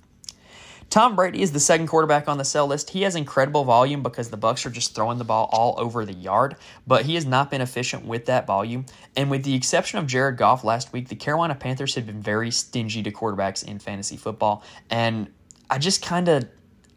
Tom 0.89 1.15
Brady 1.15 1.42
is 1.42 1.51
the 1.51 1.60
second 1.60 1.88
quarterback 1.88 2.27
on 2.27 2.38
the 2.38 2.44
sell 2.44 2.68
list. 2.68 2.89
He 2.89 3.04
has 3.04 3.15
incredible 3.15 3.63
volume 3.63 4.04
because 4.04 4.30
the 4.30 4.38
Bucs 4.38 4.65
are 4.65 4.69
just 4.69 4.95
throwing 4.95 5.18
the 5.18 5.24
ball 5.24 5.50
all 5.51 5.75
over 5.77 6.06
the 6.06 6.13
yard, 6.13 6.56
but 6.86 7.06
he 7.06 7.16
has 7.16 7.25
not 7.25 7.50
been 7.50 7.62
efficient 7.62 8.06
with 8.06 8.25
that 8.25 8.45
volume. 8.48 8.86
And 9.16 9.30
with 9.31 9.44
the 9.44 9.56
exception 9.56 10.00
of 10.00 10.07
Jared 10.07 10.38
Goff 10.38 10.63
last 10.63 10.92
week, 10.92 11.07
the 11.09 11.16
Carolina 11.16 11.56
Panthers 11.56 11.95
have 11.95 12.06
been 12.06 12.21
very 12.21 12.51
stingy 12.51 13.01
to 13.04 13.12
quarterbacks 13.12 13.63
in 13.63 13.80
fantasy 13.80 14.18
football, 14.18 14.63
and 14.89 15.31
I 15.69 15.77
just 15.77 16.04
kind 16.04 16.27
of 16.27 16.48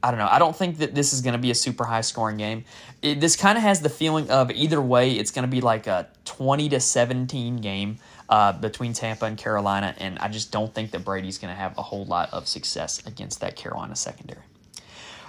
I 0.07 0.13
don't 0.13 0.21
know. 0.21 0.29
I 0.31 0.39
don't 0.39 0.55
think 0.55 0.79
that 0.79 0.95
this 0.95 1.13
is 1.13 1.21
going 1.21 1.33
to 1.33 1.39
be 1.39 1.51
a 1.51 1.55
super 1.55 1.83
high 1.83 2.01
scoring 2.01 2.37
game. 2.37 2.65
It, 3.03 3.21
this 3.21 3.35
kind 3.35 3.59
of 3.59 3.63
has 3.63 3.81
the 3.81 3.89
feeling 3.89 4.31
of 4.31 4.53
either 4.53 4.81
way, 4.81 5.11
it's 5.11 5.33
going 5.33 5.43
to 5.43 5.51
be 5.51 5.61
like 5.61 5.89
a 5.89 6.07
20 6.27 6.69
to 6.69 6.79
17 6.79 7.57
game 7.57 7.99
uh, 8.29 8.53
between 8.53 8.93
Tampa 8.93 9.25
and 9.25 9.37
Carolina, 9.37 9.97
and 9.99 10.17
I 10.21 10.29
just 10.29 10.53
don't 10.53 10.73
think 10.73 10.93
that 10.93 11.05
Brady's 11.05 11.39
going 11.39 11.53
to 11.53 11.59
have 11.59 11.77
a 11.77 11.83
whole 11.83 12.05
lot 12.05 12.33
of 12.33 12.47
success 12.47 13.05
against 13.05 13.41
that 13.41 13.57
Carolina 13.57 13.97
secondary. 13.97 14.43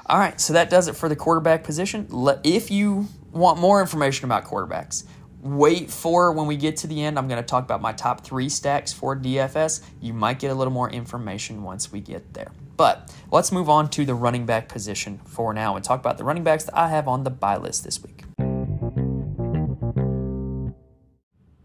All 0.06 0.20
right, 0.20 0.40
so 0.40 0.54
that 0.54 0.70
does 0.70 0.88
it 0.88 0.96
for 0.96 1.10
the 1.10 1.16
quarterback 1.16 1.64
position. 1.64 2.08
If 2.44 2.70
you 2.70 3.08
want 3.32 3.60
more 3.60 3.82
information 3.82 4.26
about 4.26 4.46
quarterbacks, 4.46 5.06
wait 5.56 5.90
for 5.90 6.32
when 6.32 6.48
we 6.48 6.58
get 6.58 6.78
to 6.78 6.88
the 6.88 7.04
end. 7.04 7.18
I'm 7.18 7.28
going 7.28 7.42
to 7.42 7.48
talk 7.48 7.64
about 7.64 7.82
my 7.82 7.94
top 7.94 8.22
three 8.22 8.50
stacks 8.50 8.92
for 8.92 9.16
DFS. 9.16 9.82
You 10.02 10.14
might 10.14 10.40
get 10.40 10.52
a 10.52 10.56
little 10.56 10.74
more 10.74 10.90
information 10.90 11.64
once 11.64 11.92
we 11.92 12.02
get 12.02 12.34
there. 12.34 12.52
But 12.76 13.14
let's 13.32 13.52
move 13.52 13.70
on 13.70 13.90
to 13.92 14.06
the 14.06 14.14
running 14.14 14.46
back 14.46 14.70
position 14.70 15.20
for 15.26 15.54
now 15.54 15.76
and 15.76 15.84
talk 15.84 16.00
about 16.00 16.18
the 16.18 16.24
running 16.24 16.44
backs 16.44 16.66
that 16.66 16.78
I 16.78 16.90
have 16.90 17.08
on 17.08 17.24
the 17.24 17.32
buy 17.32 17.58
list 17.58 17.84
this 17.84 18.02
week. 18.04 18.24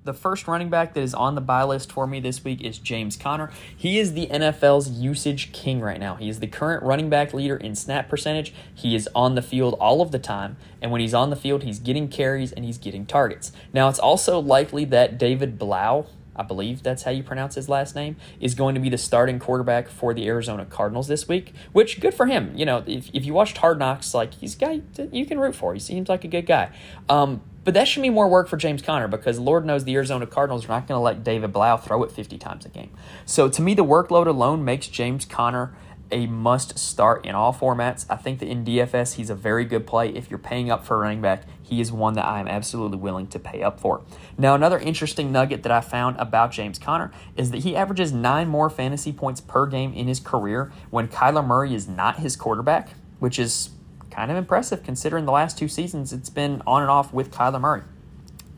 The 0.04 0.12
first 0.12 0.48
running 0.48 0.68
back 0.68 0.94
that 0.94 1.00
is 1.00 1.14
on 1.14 1.36
the 1.36 1.40
buy 1.40 1.62
list 1.62 1.92
for 1.92 2.08
me 2.08 2.18
this 2.18 2.42
week 2.42 2.60
is 2.60 2.78
James 2.78 3.16
Conner. 3.16 3.52
He 3.76 4.00
is 4.00 4.14
the 4.14 4.26
NFL's 4.26 4.90
usage 4.90 5.52
king 5.52 5.80
right 5.80 6.00
now. 6.00 6.16
He 6.16 6.28
is 6.28 6.40
the 6.40 6.48
current 6.48 6.82
running 6.82 7.08
back 7.08 7.32
leader 7.32 7.56
in 7.56 7.76
snap 7.76 8.08
percentage. 8.08 8.52
He 8.74 8.96
is 8.96 9.08
on 9.14 9.36
the 9.36 9.42
field 9.42 9.74
all 9.74 10.02
of 10.02 10.10
the 10.10 10.18
time, 10.18 10.56
and 10.80 10.90
when 10.90 11.00
he's 11.00 11.14
on 11.14 11.30
the 11.30 11.36
field, 11.36 11.62
he's 11.62 11.78
getting 11.78 12.08
carries 12.08 12.50
and 12.50 12.64
he's 12.64 12.78
getting 12.78 13.06
targets. 13.06 13.52
Now, 13.72 13.88
it's 13.88 14.00
also 14.00 14.40
likely 14.40 14.84
that 14.86 15.18
David 15.18 15.56
Blough 15.56 16.06
I 16.34 16.42
believe 16.42 16.82
that's 16.82 17.02
how 17.02 17.10
you 17.10 17.22
pronounce 17.22 17.54
his 17.54 17.68
last 17.68 17.94
name, 17.94 18.16
is 18.40 18.54
going 18.54 18.74
to 18.74 18.80
be 18.80 18.88
the 18.88 18.98
starting 18.98 19.38
quarterback 19.38 19.88
for 19.88 20.14
the 20.14 20.26
Arizona 20.26 20.64
Cardinals 20.64 21.08
this 21.08 21.28
week, 21.28 21.52
which 21.72 22.00
good 22.00 22.14
for 22.14 22.26
him. 22.26 22.52
You 22.56 22.64
know, 22.64 22.82
if, 22.86 23.10
if 23.12 23.24
you 23.24 23.34
watched 23.34 23.58
Hard 23.58 23.78
Knocks, 23.78 24.14
like 24.14 24.34
he's 24.34 24.54
a 24.54 24.58
guy 24.58 24.80
you 25.10 25.26
can 25.26 25.38
root 25.38 25.54
for. 25.54 25.74
He 25.74 25.80
seems 25.80 26.08
like 26.08 26.24
a 26.24 26.28
good 26.28 26.46
guy. 26.46 26.70
Um, 27.08 27.42
but 27.64 27.74
that 27.74 27.86
should 27.86 28.02
be 28.02 28.10
more 28.10 28.28
work 28.28 28.48
for 28.48 28.56
James 28.56 28.82
Conner 28.82 29.06
because 29.06 29.38
Lord 29.38 29.64
knows 29.64 29.84
the 29.84 29.94
Arizona 29.94 30.26
Cardinals 30.26 30.64
are 30.64 30.68
not 30.68 30.88
going 30.88 30.96
to 30.96 31.02
let 31.02 31.22
David 31.22 31.52
Blough 31.52 31.76
throw 31.76 32.02
it 32.02 32.10
50 32.10 32.38
times 32.38 32.66
a 32.66 32.68
game. 32.68 32.90
So 33.24 33.48
to 33.48 33.62
me, 33.62 33.74
the 33.74 33.84
workload 33.84 34.26
alone 34.26 34.64
makes 34.64 34.88
James 34.88 35.24
Conner 35.24 35.74
a 36.12 36.26
must 36.26 36.78
start 36.78 37.24
in 37.26 37.34
all 37.34 37.52
formats. 37.52 38.06
I 38.08 38.16
think 38.16 38.38
that 38.40 38.48
in 38.48 38.64
DFS, 38.64 39.14
he's 39.14 39.30
a 39.30 39.34
very 39.34 39.64
good 39.64 39.86
play. 39.86 40.10
If 40.10 40.30
you're 40.30 40.38
paying 40.38 40.70
up 40.70 40.84
for 40.84 40.94
a 40.94 40.98
running 40.98 41.20
back, 41.20 41.44
he 41.62 41.80
is 41.80 41.90
one 41.90 42.14
that 42.14 42.24
I 42.24 42.38
am 42.38 42.46
absolutely 42.46 42.98
willing 42.98 43.26
to 43.28 43.38
pay 43.38 43.62
up 43.62 43.80
for. 43.80 44.02
Now, 44.36 44.54
another 44.54 44.78
interesting 44.78 45.32
nugget 45.32 45.62
that 45.62 45.72
I 45.72 45.80
found 45.80 46.16
about 46.18 46.52
James 46.52 46.78
Conner 46.78 47.10
is 47.36 47.50
that 47.50 47.62
he 47.64 47.74
averages 47.74 48.12
nine 48.12 48.48
more 48.48 48.70
fantasy 48.70 49.12
points 49.12 49.40
per 49.40 49.66
game 49.66 49.92
in 49.94 50.06
his 50.06 50.20
career 50.20 50.70
when 50.90 51.08
Kyler 51.08 51.44
Murray 51.44 51.74
is 51.74 51.88
not 51.88 52.18
his 52.18 52.36
quarterback, 52.36 52.90
which 53.18 53.38
is 53.38 53.70
kind 54.10 54.30
of 54.30 54.36
impressive 54.36 54.82
considering 54.82 55.24
the 55.24 55.32
last 55.32 55.56
two 55.56 55.68
seasons 55.68 56.12
it's 56.12 56.28
been 56.28 56.62
on 56.66 56.82
and 56.82 56.90
off 56.90 57.12
with 57.12 57.30
Kyler 57.30 57.60
Murray. 57.60 57.82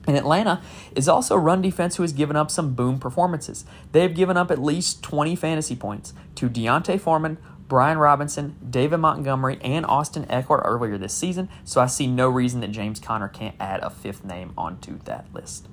And 0.07 0.17
Atlanta 0.17 0.61
is 0.95 1.09
also 1.09 1.37
a 1.37 1.39
run 1.39 1.63
defense 1.63 1.97
who 1.97 2.03
has 2.03 2.13
given 2.13 2.37
up 2.37 2.51
some 2.51 2.75
boom 2.75 2.99
performances. 2.99 3.65
They 3.93 4.03
have 4.03 4.15
given 4.15 4.37
up 4.37 4.51
at 4.51 4.61
least 4.61 5.03
20 5.03 5.35
fantasy 5.37 5.77
points 5.77 6.13
to 6.35 6.49
D'Onta 6.49 6.99
Foreman, 7.01 7.39
Brian 7.69 7.97
Robinson, 7.97 8.57
David 8.69 8.99
Montgomery, 8.99 9.59
and 9.63 9.87
Austin 9.87 10.27
Ekeler 10.27 10.63
earlier 10.65 10.99
this 10.99 11.15
season, 11.15 11.49
so 11.65 11.81
I 11.81 11.87
see 11.87 12.07
no 12.07 12.29
reason 12.29 12.61
that 12.61 12.73
James 12.73 13.01
Conner 13.01 13.29
can't 13.29 13.57
add 13.59 13.81
a 13.83 13.89
fifth 13.89 14.25
name 14.25 14.53
onto 14.59 14.99
that 15.05 15.27
list. 15.33 15.69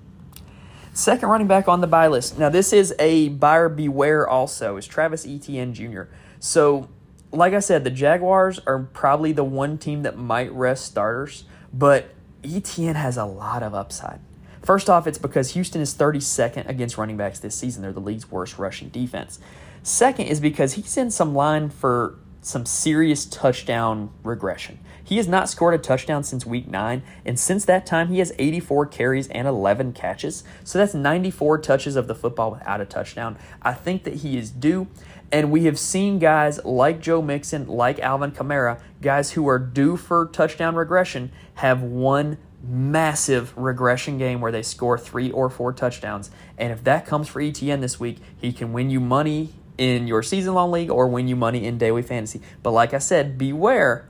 Second 0.93 1.29
running 1.29 1.47
back 1.47 1.67
on 1.67 1.81
the 1.81 1.87
buy 1.87 2.07
list. 2.07 2.39
Now, 2.39 2.49
this 2.49 2.71
is 2.71 2.93
a 2.97 3.29
buyer 3.29 3.67
beware 3.67 4.27
also, 4.27 4.77
is 4.77 4.87
Travis 4.87 5.25
Etienne 5.25 5.73
Jr. 5.73 6.03
So 6.39 6.89
like 7.31 7.53
I 7.53 7.59
said, 7.59 7.83
the 7.83 7.89
Jaguars 7.89 8.59
are 8.67 8.79
probably 8.79 9.31
the 9.31 9.43
one 9.43 9.77
team 9.77 10.03
that 10.03 10.17
might 10.17 10.51
rest 10.51 10.85
starters, 10.85 11.45
but 11.73 12.13
Etienne 12.43 12.95
has 12.95 13.17
a 13.17 13.25
lot 13.25 13.63
of 13.63 13.73
upside. 13.73 14.19
First 14.61 14.89
off, 14.89 15.07
it's 15.07 15.17
because 15.17 15.51
Houston 15.51 15.81
is 15.81 15.95
32nd 15.95 16.69
against 16.69 16.97
running 16.97 17.17
backs 17.17 17.39
this 17.39 17.55
season. 17.55 17.81
They're 17.81 17.91
the 17.91 17.99
league's 17.99 18.29
worst 18.29 18.59
rushing 18.59 18.89
defense. 18.89 19.39
Second 19.83 20.27
is 20.27 20.39
because 20.39 20.73
he's 20.73 20.97
in 20.97 21.09
some 21.09 21.33
line 21.33 21.69
for 21.69 22.19
some 22.41 22.65
serious 22.65 23.25
touchdown 23.25 24.09
regression. 24.23 24.79
He 25.03 25.17
has 25.17 25.27
not 25.27 25.49
scored 25.49 25.73
a 25.73 25.77
touchdown 25.77 26.23
since 26.23 26.45
week 26.45 26.67
nine, 26.67 27.03
and 27.25 27.39
since 27.39 27.65
that 27.65 27.85
time, 27.85 28.09
he 28.09 28.19
has 28.19 28.33
84 28.39 28.87
carries 28.87 29.27
and 29.27 29.47
11 29.47 29.93
catches. 29.93 30.43
So 30.63 30.79
that's 30.79 30.93
94 30.93 31.59
touches 31.59 31.95
of 31.95 32.07
the 32.07 32.15
football 32.15 32.51
without 32.51 32.81
a 32.81 32.85
touchdown. 32.85 33.37
I 33.61 33.73
think 33.73 34.03
that 34.03 34.15
he 34.15 34.37
is 34.37 34.49
due. 34.49 34.87
And 35.31 35.51
we 35.51 35.65
have 35.65 35.79
seen 35.79 36.19
guys 36.19 36.63
like 36.65 36.99
Joe 36.99 37.21
Mixon, 37.21 37.67
like 37.67 37.99
Alvin 37.99 38.31
Kamara, 38.31 38.81
guys 39.01 39.31
who 39.31 39.47
are 39.47 39.59
due 39.59 39.95
for 39.95 40.27
touchdown 40.27 40.75
regression, 40.75 41.31
have 41.55 41.81
one 41.81 42.37
massive 42.63 43.57
regression 43.57 44.17
game 44.17 44.41
where 44.41 44.51
they 44.51 44.61
score 44.61 44.97
three 44.97 45.31
or 45.31 45.49
four 45.49 45.73
touchdowns. 45.73 46.31
And 46.57 46.71
if 46.71 46.83
that 46.83 47.05
comes 47.05 47.27
for 47.27 47.41
Etienne 47.41 47.79
this 47.81 47.99
week, 47.99 48.17
he 48.35 48.51
can 48.51 48.73
win 48.73 48.89
you 48.89 48.99
money 48.99 49.53
in 49.77 50.07
your 50.07 50.23
season 50.23 50.53
long 50.53 50.71
league 50.71 50.89
or 50.91 51.07
win 51.07 51.27
you 51.27 51.35
money 51.35 51.65
in 51.65 51.77
daily 51.77 52.01
fantasy. 52.01 52.41
But 52.63 52.71
like 52.71 52.93
I 52.93 52.99
said, 52.99 53.37
beware 53.37 54.07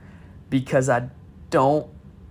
because 0.50 0.88
I 0.88 1.08
don't, 1.50 1.86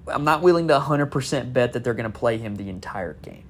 I'm 0.07 0.23
not 0.23 0.41
willing 0.41 0.67
to 0.67 0.79
100% 0.79 1.53
bet 1.53 1.73
that 1.73 1.83
they're 1.83 1.93
going 1.93 2.11
to 2.11 2.17
play 2.17 2.37
him 2.37 2.55
the 2.55 2.69
entire 2.69 3.13
game. 3.13 3.43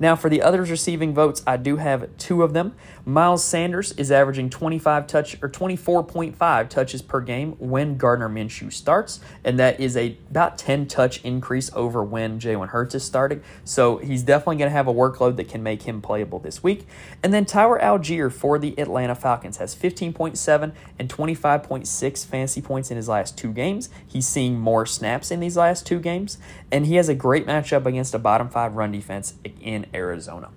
Now, 0.00 0.16
for 0.16 0.30
the 0.30 0.40
others 0.40 0.70
receiving 0.70 1.12
votes, 1.12 1.42
I 1.46 1.58
do 1.58 1.76
have 1.76 2.16
two 2.16 2.42
of 2.42 2.54
them. 2.54 2.74
Miles 3.04 3.44
Sanders 3.44 3.92
is 3.92 4.10
averaging 4.10 4.48
25 4.48 5.06
touch 5.06 5.40
or 5.42 5.48
24.5 5.48 6.68
touches 6.70 7.02
per 7.02 7.20
game 7.20 7.52
when 7.58 7.98
Gardner 7.98 8.30
Minshew 8.30 8.72
starts, 8.72 9.20
and 9.44 9.58
that 9.58 9.78
is 9.78 9.98
a 9.98 10.16
about 10.30 10.56
10 10.56 10.86
touch 10.86 11.22
increase 11.22 11.70
over 11.74 12.02
when 12.02 12.40
Jalen 12.40 12.68
Hurts 12.68 12.94
is 12.94 13.04
starting. 13.04 13.42
So 13.64 13.98
he's 13.98 14.22
definitely 14.22 14.56
going 14.56 14.70
to 14.70 14.76
have 14.76 14.88
a 14.88 14.94
workload 14.94 15.36
that 15.36 15.48
can 15.48 15.62
make 15.62 15.82
him 15.82 16.00
playable 16.00 16.38
this 16.38 16.62
week. 16.62 16.86
And 17.22 17.34
then 17.34 17.44
Tyler 17.44 17.78
Allgeier 17.78 18.32
for 18.32 18.58
the 18.58 18.78
Atlanta 18.80 19.14
Falcons 19.14 19.58
has 19.58 19.74
15.7 19.74 20.72
and 20.98 21.08
25.6 21.10 22.26
fantasy 22.26 22.62
points 22.62 22.90
in 22.90 22.96
his 22.96 23.08
last 23.08 23.36
two 23.36 23.52
games. 23.52 23.90
He's 24.06 24.26
seeing 24.26 24.58
more 24.58 24.86
snaps 24.86 25.30
in 25.30 25.40
these 25.40 25.58
last 25.58 25.86
two 25.86 26.00
games, 26.00 26.38
and 26.72 26.86
he 26.86 26.94
has 26.94 27.10
a 27.10 27.14
great 27.14 27.46
matchup 27.46 27.84
against 27.84 28.14
a 28.14 28.18
bottom 28.18 28.48
five 28.48 28.76
run 28.76 28.92
defense 28.92 29.34
in 29.60 29.86
Arizona. 29.94 30.50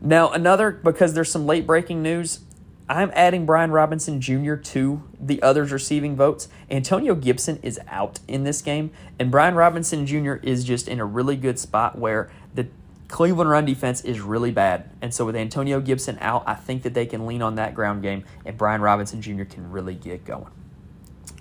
Now, 0.00 0.30
another, 0.30 0.70
because 0.70 1.14
there's 1.14 1.30
some 1.30 1.46
late 1.46 1.66
breaking 1.66 2.02
news, 2.02 2.40
I'm 2.88 3.10
adding 3.14 3.46
Brian 3.46 3.70
Robinson 3.70 4.20
Jr. 4.20 4.56
to 4.56 5.02
the 5.18 5.40
others 5.42 5.72
receiving 5.72 6.16
votes. 6.16 6.48
Antonio 6.70 7.14
Gibson 7.14 7.58
is 7.62 7.80
out 7.88 8.20
in 8.28 8.44
this 8.44 8.60
game, 8.60 8.90
and 9.18 9.30
Brian 9.30 9.54
Robinson 9.54 10.06
Jr. 10.06 10.34
is 10.34 10.64
just 10.64 10.86
in 10.86 11.00
a 11.00 11.04
really 11.06 11.36
good 11.36 11.58
spot 11.58 11.98
where 11.98 12.30
the 12.54 12.68
Cleveland 13.08 13.48
run 13.48 13.64
defense 13.64 14.02
is 14.02 14.20
really 14.20 14.50
bad. 14.50 14.90
And 15.00 15.14
so 15.14 15.24
with 15.24 15.36
Antonio 15.36 15.80
Gibson 15.80 16.18
out, 16.20 16.42
I 16.46 16.54
think 16.54 16.82
that 16.82 16.92
they 16.92 17.06
can 17.06 17.26
lean 17.26 17.40
on 17.40 17.54
that 17.54 17.74
ground 17.74 18.02
game, 18.02 18.24
and 18.44 18.58
Brian 18.58 18.82
Robinson 18.82 19.22
Jr. 19.22 19.44
can 19.44 19.70
really 19.70 19.94
get 19.94 20.26
going. 20.26 20.50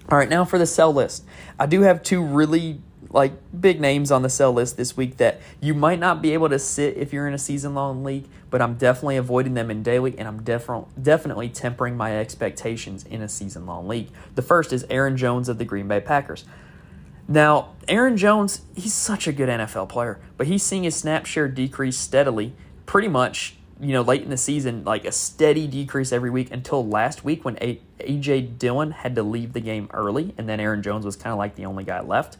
All 0.09 0.17
right, 0.17 0.29
now 0.29 0.45
for 0.45 0.57
the 0.57 0.65
sell 0.65 0.93
list. 0.93 1.25
I 1.59 1.65
do 1.65 1.81
have 1.81 2.03
two 2.03 2.23
really 2.23 2.79
like 3.09 3.33
big 3.59 3.79
names 3.79 4.11
on 4.11 4.21
the 4.21 4.29
sell 4.29 4.51
list 4.51 4.77
this 4.77 4.95
week 4.97 5.17
that 5.17 5.41
you 5.59 5.73
might 5.73 5.99
not 5.99 6.21
be 6.21 6.33
able 6.33 6.49
to 6.49 6.59
sit 6.59 6.97
if 6.97 7.13
you're 7.13 7.27
in 7.27 7.33
a 7.33 7.39
season 7.39 7.73
long 7.73 8.03
league, 8.03 8.27
but 8.49 8.61
I'm 8.61 8.75
definitely 8.75 9.17
avoiding 9.17 9.53
them 9.53 9.71
in 9.71 9.83
daily 9.83 10.17
and 10.17 10.27
I'm 10.27 10.43
definitely 10.43 10.89
definitely 11.01 11.49
tempering 11.49 11.97
my 11.97 12.17
expectations 12.17 13.03
in 13.03 13.21
a 13.21 13.29
season 13.29 13.65
long 13.65 13.87
league. 13.87 14.09
The 14.35 14.41
first 14.41 14.73
is 14.73 14.85
Aaron 14.89 15.17
Jones 15.17 15.49
of 15.49 15.57
the 15.57 15.65
Green 15.65 15.87
Bay 15.87 15.99
Packers. 15.99 16.45
Now, 17.27 17.73
Aaron 17.87 18.17
Jones, 18.17 18.61
he's 18.75 18.93
such 18.93 19.27
a 19.27 19.31
good 19.31 19.49
NFL 19.49 19.89
player, 19.89 20.19
but 20.37 20.47
he's 20.47 20.63
seeing 20.63 20.83
his 20.83 20.95
snap 20.95 21.25
share 21.25 21.47
decrease 21.47 21.97
steadily, 21.97 22.53
pretty 22.85 23.07
much 23.07 23.55
you 23.83 23.91
know, 23.91 24.01
late 24.01 24.21
in 24.21 24.29
the 24.29 24.37
season, 24.37 24.83
like 24.85 25.03
a 25.05 25.11
steady 25.11 25.67
decrease 25.67 26.11
every 26.11 26.29
week 26.29 26.51
until 26.51 26.87
last 26.87 27.25
week 27.25 27.43
when 27.43 27.55
AJ 27.55 28.57
Dillon 28.57 28.91
had 28.91 29.15
to 29.15 29.23
leave 29.23 29.53
the 29.53 29.59
game 29.59 29.89
early, 29.93 30.33
and 30.37 30.47
then 30.47 30.59
Aaron 30.59 30.81
Jones 30.81 31.05
was 31.05 31.15
kind 31.15 31.33
of 31.33 31.37
like 31.37 31.55
the 31.55 31.65
only 31.65 31.83
guy 31.83 31.99
left. 31.99 32.37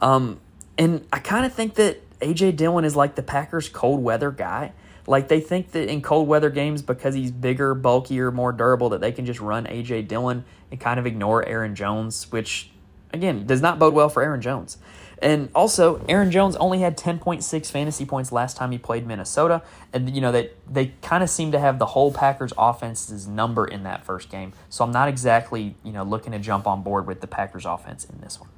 Um, 0.00 0.40
and 0.78 1.06
I 1.12 1.18
kind 1.18 1.44
of 1.44 1.52
think 1.52 1.74
that 1.74 2.00
AJ 2.20 2.56
Dillon 2.56 2.84
is 2.84 2.96
like 2.96 3.14
the 3.14 3.22
Packers' 3.22 3.68
cold 3.68 4.02
weather 4.02 4.30
guy. 4.30 4.72
Like 5.06 5.28
they 5.28 5.40
think 5.40 5.72
that 5.72 5.88
in 5.88 6.02
cold 6.02 6.26
weather 6.28 6.50
games, 6.50 6.82
because 6.82 7.14
he's 7.14 7.30
bigger, 7.30 7.74
bulkier, 7.74 8.32
more 8.32 8.52
durable, 8.52 8.88
that 8.88 9.00
they 9.00 9.12
can 9.12 9.26
just 9.26 9.40
run 9.40 9.66
AJ 9.66 10.08
Dillon 10.08 10.44
and 10.70 10.80
kind 10.80 10.98
of 10.98 11.06
ignore 11.06 11.46
Aaron 11.46 11.74
Jones, 11.74 12.30
which 12.32 12.70
again 13.12 13.46
does 13.46 13.60
not 13.60 13.78
bode 13.78 13.94
well 13.94 14.08
for 14.08 14.22
Aaron 14.22 14.40
Jones. 14.40 14.78
And 15.22 15.48
also, 15.54 16.04
Aaron 16.08 16.30
Jones 16.30 16.56
only 16.56 16.80
had 16.80 16.98
10.6 16.98 17.70
fantasy 17.70 18.04
points 18.04 18.32
last 18.32 18.56
time 18.56 18.70
he 18.70 18.78
played 18.78 19.06
Minnesota. 19.06 19.62
And, 19.92 20.14
you 20.14 20.20
know, 20.20 20.30
they, 20.30 20.50
they 20.70 20.92
kind 21.00 21.22
of 21.22 21.30
seem 21.30 21.52
to 21.52 21.58
have 21.58 21.78
the 21.78 21.86
whole 21.86 22.12
Packers 22.12 22.52
offense's 22.58 23.26
number 23.26 23.66
in 23.66 23.82
that 23.84 24.04
first 24.04 24.28
game. 24.28 24.52
So 24.68 24.84
I'm 24.84 24.92
not 24.92 25.08
exactly, 25.08 25.74
you 25.82 25.92
know, 25.92 26.02
looking 26.02 26.32
to 26.32 26.38
jump 26.38 26.66
on 26.66 26.82
board 26.82 27.06
with 27.06 27.22
the 27.22 27.26
Packers 27.26 27.64
offense 27.64 28.04
in 28.04 28.20
this 28.20 28.38
one. 28.38 28.50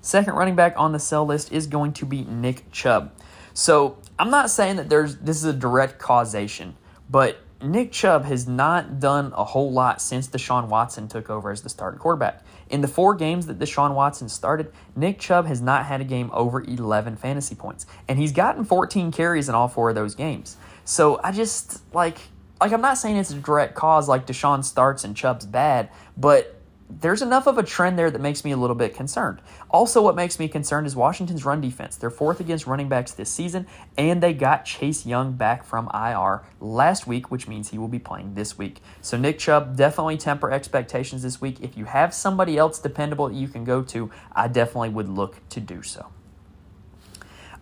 Second 0.00 0.34
running 0.34 0.54
back 0.54 0.74
on 0.76 0.92
the 0.92 0.98
sell 0.98 1.26
list 1.26 1.52
is 1.52 1.66
going 1.66 1.92
to 1.94 2.06
be 2.06 2.24
Nick 2.24 2.70
Chubb. 2.72 3.12
So 3.52 3.98
I'm 4.18 4.30
not 4.30 4.50
saying 4.50 4.76
that 4.76 4.88
there's 4.88 5.16
this 5.16 5.36
is 5.36 5.44
a 5.44 5.52
direct 5.52 5.98
causation, 5.98 6.76
but 7.10 7.40
Nick 7.60 7.90
Chubb 7.90 8.24
has 8.24 8.46
not 8.46 9.00
done 9.00 9.32
a 9.36 9.44
whole 9.44 9.72
lot 9.72 10.00
since 10.00 10.28
Deshaun 10.28 10.68
Watson 10.68 11.08
took 11.08 11.28
over 11.28 11.50
as 11.50 11.62
the 11.62 11.68
starting 11.68 11.98
quarterback. 11.98 12.44
In 12.70 12.80
the 12.80 12.88
four 12.88 13.14
games 13.14 13.46
that 13.46 13.58
Deshaun 13.58 13.94
Watson 13.94 14.28
started, 14.28 14.72
Nick 14.94 15.18
Chubb 15.18 15.46
has 15.46 15.60
not 15.60 15.86
had 15.86 16.00
a 16.00 16.04
game 16.04 16.30
over 16.32 16.62
11 16.62 17.16
fantasy 17.16 17.54
points, 17.54 17.86
and 18.08 18.18
he's 18.18 18.32
gotten 18.32 18.64
14 18.64 19.10
carries 19.10 19.48
in 19.48 19.54
all 19.54 19.68
four 19.68 19.88
of 19.88 19.94
those 19.94 20.14
games. 20.14 20.56
So 20.84 21.20
I 21.22 21.32
just 21.32 21.82
like 21.94 22.18
like 22.60 22.72
I'm 22.72 22.80
not 22.80 22.98
saying 22.98 23.16
it's 23.16 23.30
a 23.30 23.34
direct 23.34 23.74
cause 23.74 24.08
like 24.08 24.26
Deshaun 24.26 24.64
starts 24.64 25.04
and 25.04 25.16
Chubb's 25.16 25.46
bad, 25.46 25.90
but 26.16 26.57
there's 26.90 27.22
enough 27.22 27.46
of 27.46 27.58
a 27.58 27.62
trend 27.62 27.98
there 27.98 28.10
that 28.10 28.20
makes 28.20 28.44
me 28.44 28.50
a 28.50 28.56
little 28.56 28.76
bit 28.76 28.94
concerned. 28.94 29.40
Also, 29.70 30.02
what 30.02 30.16
makes 30.16 30.38
me 30.38 30.48
concerned 30.48 30.86
is 30.86 30.96
Washington's 30.96 31.44
run 31.44 31.60
defense. 31.60 31.96
They're 31.96 32.10
fourth 32.10 32.40
against 32.40 32.66
running 32.66 32.88
backs 32.88 33.12
this 33.12 33.30
season, 33.30 33.66
and 33.96 34.22
they 34.22 34.32
got 34.32 34.64
Chase 34.64 35.04
Young 35.04 35.32
back 35.32 35.64
from 35.64 35.90
IR 35.92 36.42
last 36.60 37.06
week, 37.06 37.30
which 37.30 37.46
means 37.46 37.70
he 37.70 37.78
will 37.78 37.88
be 37.88 37.98
playing 37.98 38.34
this 38.34 38.56
week. 38.56 38.80
So, 39.02 39.16
Nick 39.16 39.38
Chubb, 39.38 39.76
definitely 39.76 40.16
temper 40.16 40.50
expectations 40.50 41.22
this 41.22 41.40
week. 41.40 41.60
If 41.60 41.76
you 41.76 41.84
have 41.84 42.14
somebody 42.14 42.56
else 42.56 42.78
dependable 42.78 43.28
that 43.28 43.34
you 43.34 43.48
can 43.48 43.64
go 43.64 43.82
to, 43.82 44.10
I 44.32 44.48
definitely 44.48 44.90
would 44.90 45.08
look 45.08 45.46
to 45.50 45.60
do 45.60 45.82
so. 45.82 46.06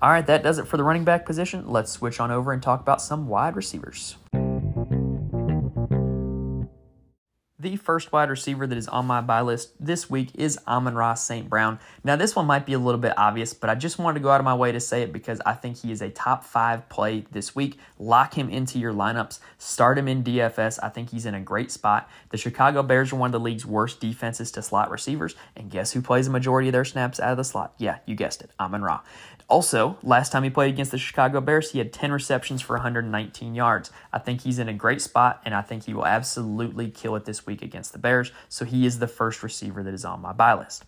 All 0.01 0.11
right, 0.11 0.27
that 0.27 0.43
does 0.43 0.59
it 0.59 0.69
for 0.69 0.77
the 0.77 0.85
running 0.85 1.05
back 1.05 1.25
position. 1.25 1.67
Let's 1.67 1.91
switch 1.91 2.21
on 2.21 2.31
over 2.31 2.53
and 2.53 2.63
talk 2.63 2.81
about 2.81 3.01
some 3.01 3.29
wide 3.29 3.57
receivers. 3.57 4.17
The 7.67 7.75
first 7.75 8.13
wide 8.13 8.31
receiver 8.31 8.65
that 8.65 8.79
is 8.79 8.87
on 8.87 9.07
my 9.07 9.21
buy 9.21 9.41
list 9.41 9.73
this 9.81 10.09
week 10.09 10.31
is 10.37 10.57
Amon-Ra 10.69 11.15
St. 11.15 11.51
Brown. 11.51 11.81
Now, 12.05 12.15
this 12.15 12.37
one 12.37 12.47
might 12.47 12.65
be 12.65 12.75
a 12.75 12.79
little 12.79 13.01
bit 13.01 13.13
obvious, 13.17 13.55
but 13.55 13.69
I 13.69 13.75
just 13.75 13.99
wanted 13.99 14.21
to 14.21 14.23
go 14.23 14.31
out 14.31 14.39
of 14.39 14.45
my 14.45 14.55
way 14.55 14.71
to 14.71 14.79
say 14.79 15.03
it 15.03 15.13
because 15.13 15.41
I 15.45 15.55
think 15.55 15.79
he 15.79 15.91
is 15.91 16.01
a 16.01 16.09
top 16.09 16.45
five 16.45 16.89
play 16.89 17.27
this 17.33 17.57
week. 17.57 17.77
Lock 17.99 18.35
him 18.35 18.49
into 18.51 18.79
your 18.79 18.93
lineups, 18.93 19.41
start 19.59 19.99
him 19.99 20.07
in 20.07 20.23
DFS. 20.23 20.79
I 20.81 20.91
think 20.91 21.11
he's 21.11 21.27
in 21.27 21.35
a 21.35 21.41
great 21.41 21.73
spot. 21.73 22.09
The 22.31 22.39
Chicago 22.39 22.85
Bears 22.85 23.13
are 23.13 23.17
one 23.17 23.31
of 23.31 23.33
the 23.33 23.41
league's 23.41 23.67
worst 23.67 23.99
defenses 23.99 24.53
to 24.53 24.63
slot 24.63 24.89
receivers, 24.89 25.35
and 25.57 25.69
guess 25.69 25.91
who 25.91 26.01
plays 26.01 26.29
a 26.29 26.31
majority 26.31 26.69
of 26.69 26.73
their 26.73 26.85
snaps 26.85 27.19
out 27.19 27.33
of 27.33 27.37
the 27.37 27.43
slot? 27.43 27.75
Yeah, 27.79 27.99
you 28.07 28.15
guessed 28.15 28.43
it, 28.43 28.51
Amon 28.61 28.83
Ra. 28.83 29.01
Also, 29.49 29.97
last 30.03 30.33
time 30.33 30.43
he 30.43 30.51
played 30.51 30.73
against 30.73 30.91
the 30.91 30.99
Chicago 30.99 31.41
Bears, 31.41 31.71
he 31.71 31.79
had 31.79 31.93
10 31.93 32.11
receptions 32.11 32.61
for 32.61 32.75
119 32.77 33.55
yards. 33.55 33.93
I 34.13 34.19
think 34.19 34.41
he's 34.41 34.59
in 34.59 34.69
a 34.69 34.75
great 34.75 35.01
spot, 35.01 35.41
and 35.45 35.55
I 35.55 35.63
think 35.63 35.85
he 35.85 35.95
will 35.95 36.07
absolutely 36.07 36.91
kill 36.91 37.15
it 37.15 37.27
this 37.27 37.47
week 37.47 37.63
against 37.63 37.93
the 37.93 37.99
Bears. 37.99 38.33
So 38.49 38.65
he 38.65 38.87
is 38.87 38.99
the 38.99 39.07
first 39.07 39.45
receiver 39.45 39.85
that 39.85 39.95
is 39.95 40.05
on 40.05 40.21
my 40.21 40.33
buy 40.33 40.55
list. 40.55 40.85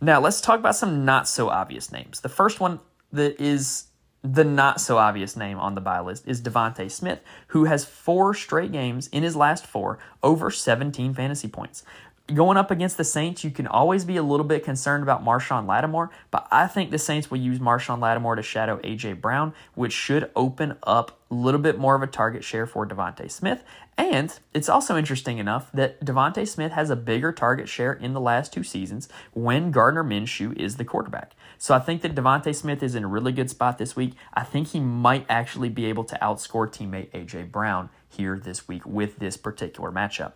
Now, 0.00 0.20
let's 0.20 0.42
talk 0.42 0.58
about 0.58 0.76
some 0.76 1.06
not 1.06 1.26
so 1.26 1.48
obvious 1.48 1.90
names. 1.90 2.20
The 2.20 2.28
first 2.28 2.60
one 2.60 2.80
that 3.12 3.40
is 3.40 3.84
the 4.22 4.44
not 4.44 4.80
so 4.80 4.98
obvious 4.98 5.34
name 5.34 5.58
on 5.58 5.74
the 5.74 5.80
buy 5.80 6.00
list 6.00 6.28
is 6.28 6.42
DeVonta 6.42 6.90
Smith, 6.90 7.20
who 7.48 7.64
has 7.64 7.84
four 7.84 8.34
straight 8.34 8.72
games 8.72 9.08
in 9.08 9.22
his 9.22 9.34
last 9.34 9.66
four 9.66 9.98
over 10.22 10.50
17 10.50 11.14
fantasy 11.14 11.48
points 11.48 11.82
going 12.28 12.56
up 12.56 12.70
against 12.70 12.96
the 12.96 13.04
Saints, 13.04 13.44
you 13.44 13.50
can 13.50 13.66
always 13.66 14.04
be 14.04 14.16
a 14.16 14.22
little 14.22 14.46
bit 14.46 14.64
concerned 14.64 15.02
about 15.02 15.24
Marshon 15.24 15.66
Lattimore, 15.66 16.10
but 16.30 16.46
I 16.50 16.66
think 16.66 16.90
the 16.90 16.98
Saints 16.98 17.30
will 17.30 17.38
use 17.38 17.58
Marshon 17.58 18.00
Lattimore 18.00 18.36
to 18.36 18.42
shadow 18.42 18.80
A.J. 18.82 19.14
Brown, 19.14 19.52
which 19.74 19.92
should 19.92 20.30
open 20.36 20.76
up 20.82 21.18
a 21.30 21.34
little 21.34 21.60
bit 21.60 21.78
more 21.78 21.94
of 21.94 22.02
a 22.02 22.06
target 22.06 22.44
share 22.44 22.66
for 22.66 22.86
DeVonta 22.86 23.30
Smith. 23.30 23.64
And 23.98 24.38
it's 24.54 24.68
also 24.68 24.96
interesting 24.96 25.38
enough 25.38 25.70
that 25.72 26.02
DeVonta 26.04 26.46
Smith 26.48 26.72
has 26.72 26.90
a 26.90 26.96
bigger 26.96 27.32
target 27.32 27.68
share 27.68 27.92
in 27.92 28.14
the 28.14 28.20
last 28.20 28.52
two 28.52 28.64
seasons 28.64 29.08
when 29.32 29.70
Gardner 29.70 30.04
Minshew 30.04 30.56
is 30.58 30.76
the 30.76 30.84
quarterback. 30.84 31.34
So 31.58 31.74
I 31.74 31.78
think 31.78 32.02
that 32.02 32.14
DeVonta 32.14 32.54
Smith 32.54 32.82
is 32.82 32.94
in 32.94 33.04
a 33.04 33.08
really 33.08 33.32
good 33.32 33.50
spot 33.50 33.78
this 33.78 33.94
week. 33.94 34.14
I 34.32 34.44
think 34.44 34.68
he 34.68 34.80
might 34.80 35.26
actually 35.28 35.68
be 35.68 35.86
able 35.86 36.04
to 36.04 36.18
outscore 36.22 36.68
teammate 36.68 37.12
A.J. 37.12 37.44
Brown 37.44 37.90
here 38.08 38.38
this 38.38 38.66
week 38.68 38.86
with 38.86 39.18
this 39.18 39.36
particular 39.36 39.90
matchup. 39.90 40.32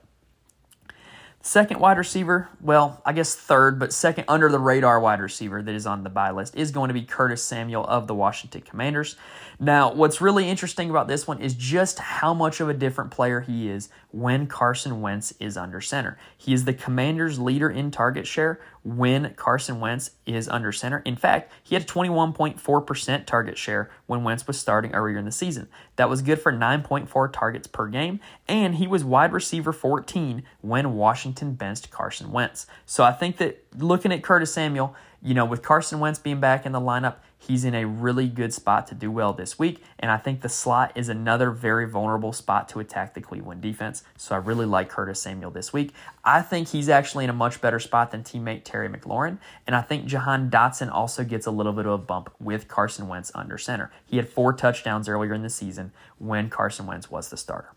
Second 1.42 1.78
wide 1.78 1.96
receiver, 1.96 2.48
well, 2.60 3.00
I 3.06 3.12
guess 3.12 3.36
third, 3.36 3.78
but 3.78 3.92
second 3.92 4.24
under 4.26 4.48
the 4.48 4.58
radar 4.58 4.98
wide 4.98 5.20
receiver 5.20 5.62
that 5.62 5.74
is 5.76 5.86
on 5.86 6.02
the 6.02 6.10
buy 6.10 6.32
list 6.32 6.56
is 6.56 6.72
going 6.72 6.88
to 6.88 6.94
be 6.94 7.02
Curtis 7.02 7.40
Samuel 7.40 7.86
of 7.86 8.08
the 8.08 8.16
Washington 8.16 8.62
Commanders. 8.62 9.14
Now, 9.60 9.92
what's 9.92 10.20
really 10.20 10.50
interesting 10.50 10.90
about 10.90 11.06
this 11.06 11.26
one 11.26 11.40
is 11.40 11.54
just 11.54 12.00
how 12.00 12.34
much 12.34 12.60
of 12.60 12.68
a 12.68 12.74
different 12.74 13.12
player 13.12 13.40
he 13.42 13.68
is 13.68 13.88
when 14.10 14.48
Carson 14.48 15.00
Wentz 15.00 15.32
is 15.38 15.56
under 15.56 15.80
center. 15.80 16.18
He 16.36 16.52
is 16.52 16.64
the 16.64 16.74
Commanders' 16.74 17.38
leader 17.38 17.70
in 17.70 17.92
target 17.92 18.26
share 18.26 18.60
when 18.82 19.34
Carson 19.34 19.78
Wentz 19.78 20.12
is 20.26 20.48
under 20.48 20.72
center. 20.72 20.98
In 21.04 21.16
fact, 21.16 21.52
he 21.62 21.74
had 21.74 21.84
a 21.84 21.86
21.4% 21.86 23.26
target 23.26 23.56
share 23.56 23.90
when 24.06 24.24
Wentz 24.24 24.46
was 24.46 24.58
starting 24.58 24.94
earlier 24.94 25.18
in 25.18 25.24
the 25.24 25.32
season. 25.32 25.68
That 25.96 26.10
was 26.10 26.22
good 26.22 26.40
for 26.40 26.52
9.4 26.52 27.32
targets 27.32 27.66
per 27.66 27.88
game, 27.88 28.20
and 28.48 28.76
he 28.76 28.86
was 28.86 29.04
wide 29.04 29.32
receiver 29.32 29.72
14 29.72 30.42
when 30.60 30.94
Washington 30.94 31.35
benched 31.42 31.90
Carson 31.90 32.32
Wentz. 32.32 32.66
So 32.84 33.04
I 33.04 33.12
think 33.12 33.36
that 33.38 33.64
looking 33.76 34.12
at 34.12 34.22
Curtis 34.22 34.52
Samuel, 34.52 34.94
you 35.22 35.34
know, 35.34 35.44
with 35.44 35.62
Carson 35.62 35.98
Wentz 35.98 36.18
being 36.18 36.40
back 36.40 36.66
in 36.66 36.72
the 36.72 36.80
lineup, 36.80 37.16
he's 37.38 37.64
in 37.64 37.74
a 37.74 37.84
really 37.84 38.28
good 38.28 38.52
spot 38.52 38.86
to 38.88 38.94
do 38.94 39.10
well 39.10 39.32
this 39.32 39.58
week. 39.58 39.82
And 39.98 40.10
I 40.10 40.16
think 40.18 40.40
the 40.40 40.48
slot 40.48 40.92
is 40.94 41.08
another 41.08 41.50
very 41.50 41.88
vulnerable 41.88 42.32
spot 42.32 42.68
to 42.70 42.80
attack 42.80 43.14
the 43.14 43.20
Cleveland 43.20 43.60
defense. 43.60 44.04
So 44.16 44.34
I 44.34 44.38
really 44.38 44.66
like 44.66 44.88
Curtis 44.88 45.20
Samuel 45.20 45.50
this 45.50 45.72
week. 45.72 45.92
I 46.24 46.42
think 46.42 46.68
he's 46.68 46.88
actually 46.88 47.24
in 47.24 47.30
a 47.30 47.34
much 47.34 47.60
better 47.60 47.80
spot 47.80 48.10
than 48.10 48.22
teammate 48.22 48.62
Terry 48.64 48.88
McLaurin. 48.88 49.38
And 49.66 49.74
I 49.74 49.82
think 49.82 50.06
Jahan 50.06 50.50
Dotson 50.50 50.92
also 50.92 51.24
gets 51.24 51.46
a 51.46 51.50
little 51.50 51.72
bit 51.72 51.86
of 51.86 51.92
a 51.92 51.98
bump 51.98 52.32
with 52.38 52.68
Carson 52.68 53.08
Wentz 53.08 53.32
under 53.34 53.58
center. 53.58 53.90
He 54.04 54.16
had 54.16 54.28
four 54.28 54.52
touchdowns 54.52 55.08
earlier 55.08 55.34
in 55.34 55.42
the 55.42 55.50
season 55.50 55.92
when 56.18 56.50
Carson 56.50 56.86
Wentz 56.86 57.10
was 57.10 57.30
the 57.30 57.36
starter. 57.36 57.75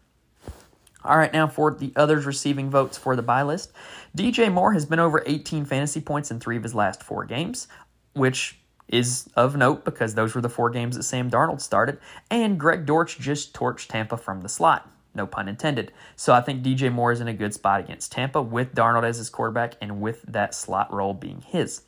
All 1.04 1.18
right, 1.18 1.32
now 1.32 1.48
for 1.48 1.74
the 1.74 1.94
others 1.96 2.26
receiving 2.26 2.70
votes 2.70 2.98
for 2.98 3.16
the 3.16 3.22
buy 3.22 3.42
list. 3.44 3.72
DJ 4.18 4.52
Moore 4.52 4.74
has 4.74 4.86
been 4.86 5.00
over 5.00 5.24
18 5.26 5.64
fantasy 5.66 6.02
points 6.02 6.30
in 6.30 6.40
three 6.40 6.58
of 6.58 6.64
his 6.64 6.76
last 6.76 7.04
four 7.04 7.24
games, 7.24 7.68
which 8.14 8.60
is 8.90 9.30
of 9.36 9.56
note 9.56 9.86
because 9.86 10.16
those 10.16 10.36
were 10.36 10.42
the 10.42 10.50
four 10.50 10.70
games 10.70 10.98
that 10.98 11.04
Sam 11.04 11.30
Darnold 11.32 11.62
started. 11.62 12.00
And 12.30 12.60
Greg 12.60 12.86
Dortch 12.86 13.18
just 13.20 13.54
torched 13.54 13.88
Tampa 13.88 14.18
from 14.18 14.42
the 14.42 14.50
slot. 14.50 14.90
No 15.16 15.26
pun 15.26 15.48
intended. 15.48 15.92
So 16.16 16.34
I 16.34 16.42
think 16.42 16.64
DJ 16.64 16.92
Moore 16.92 17.12
is 17.12 17.22
in 17.22 17.28
a 17.28 17.34
good 17.34 17.54
spot 17.54 17.80
against 17.80 18.12
Tampa 18.12 18.42
with 18.42 18.76
Darnold 18.76 19.04
as 19.04 19.18
his 19.18 19.30
quarterback 19.30 19.76
and 19.82 20.02
with 20.02 20.22
that 20.24 20.54
slot 20.54 20.92
role 20.94 21.14
being 21.14 21.42
his. 21.42 21.84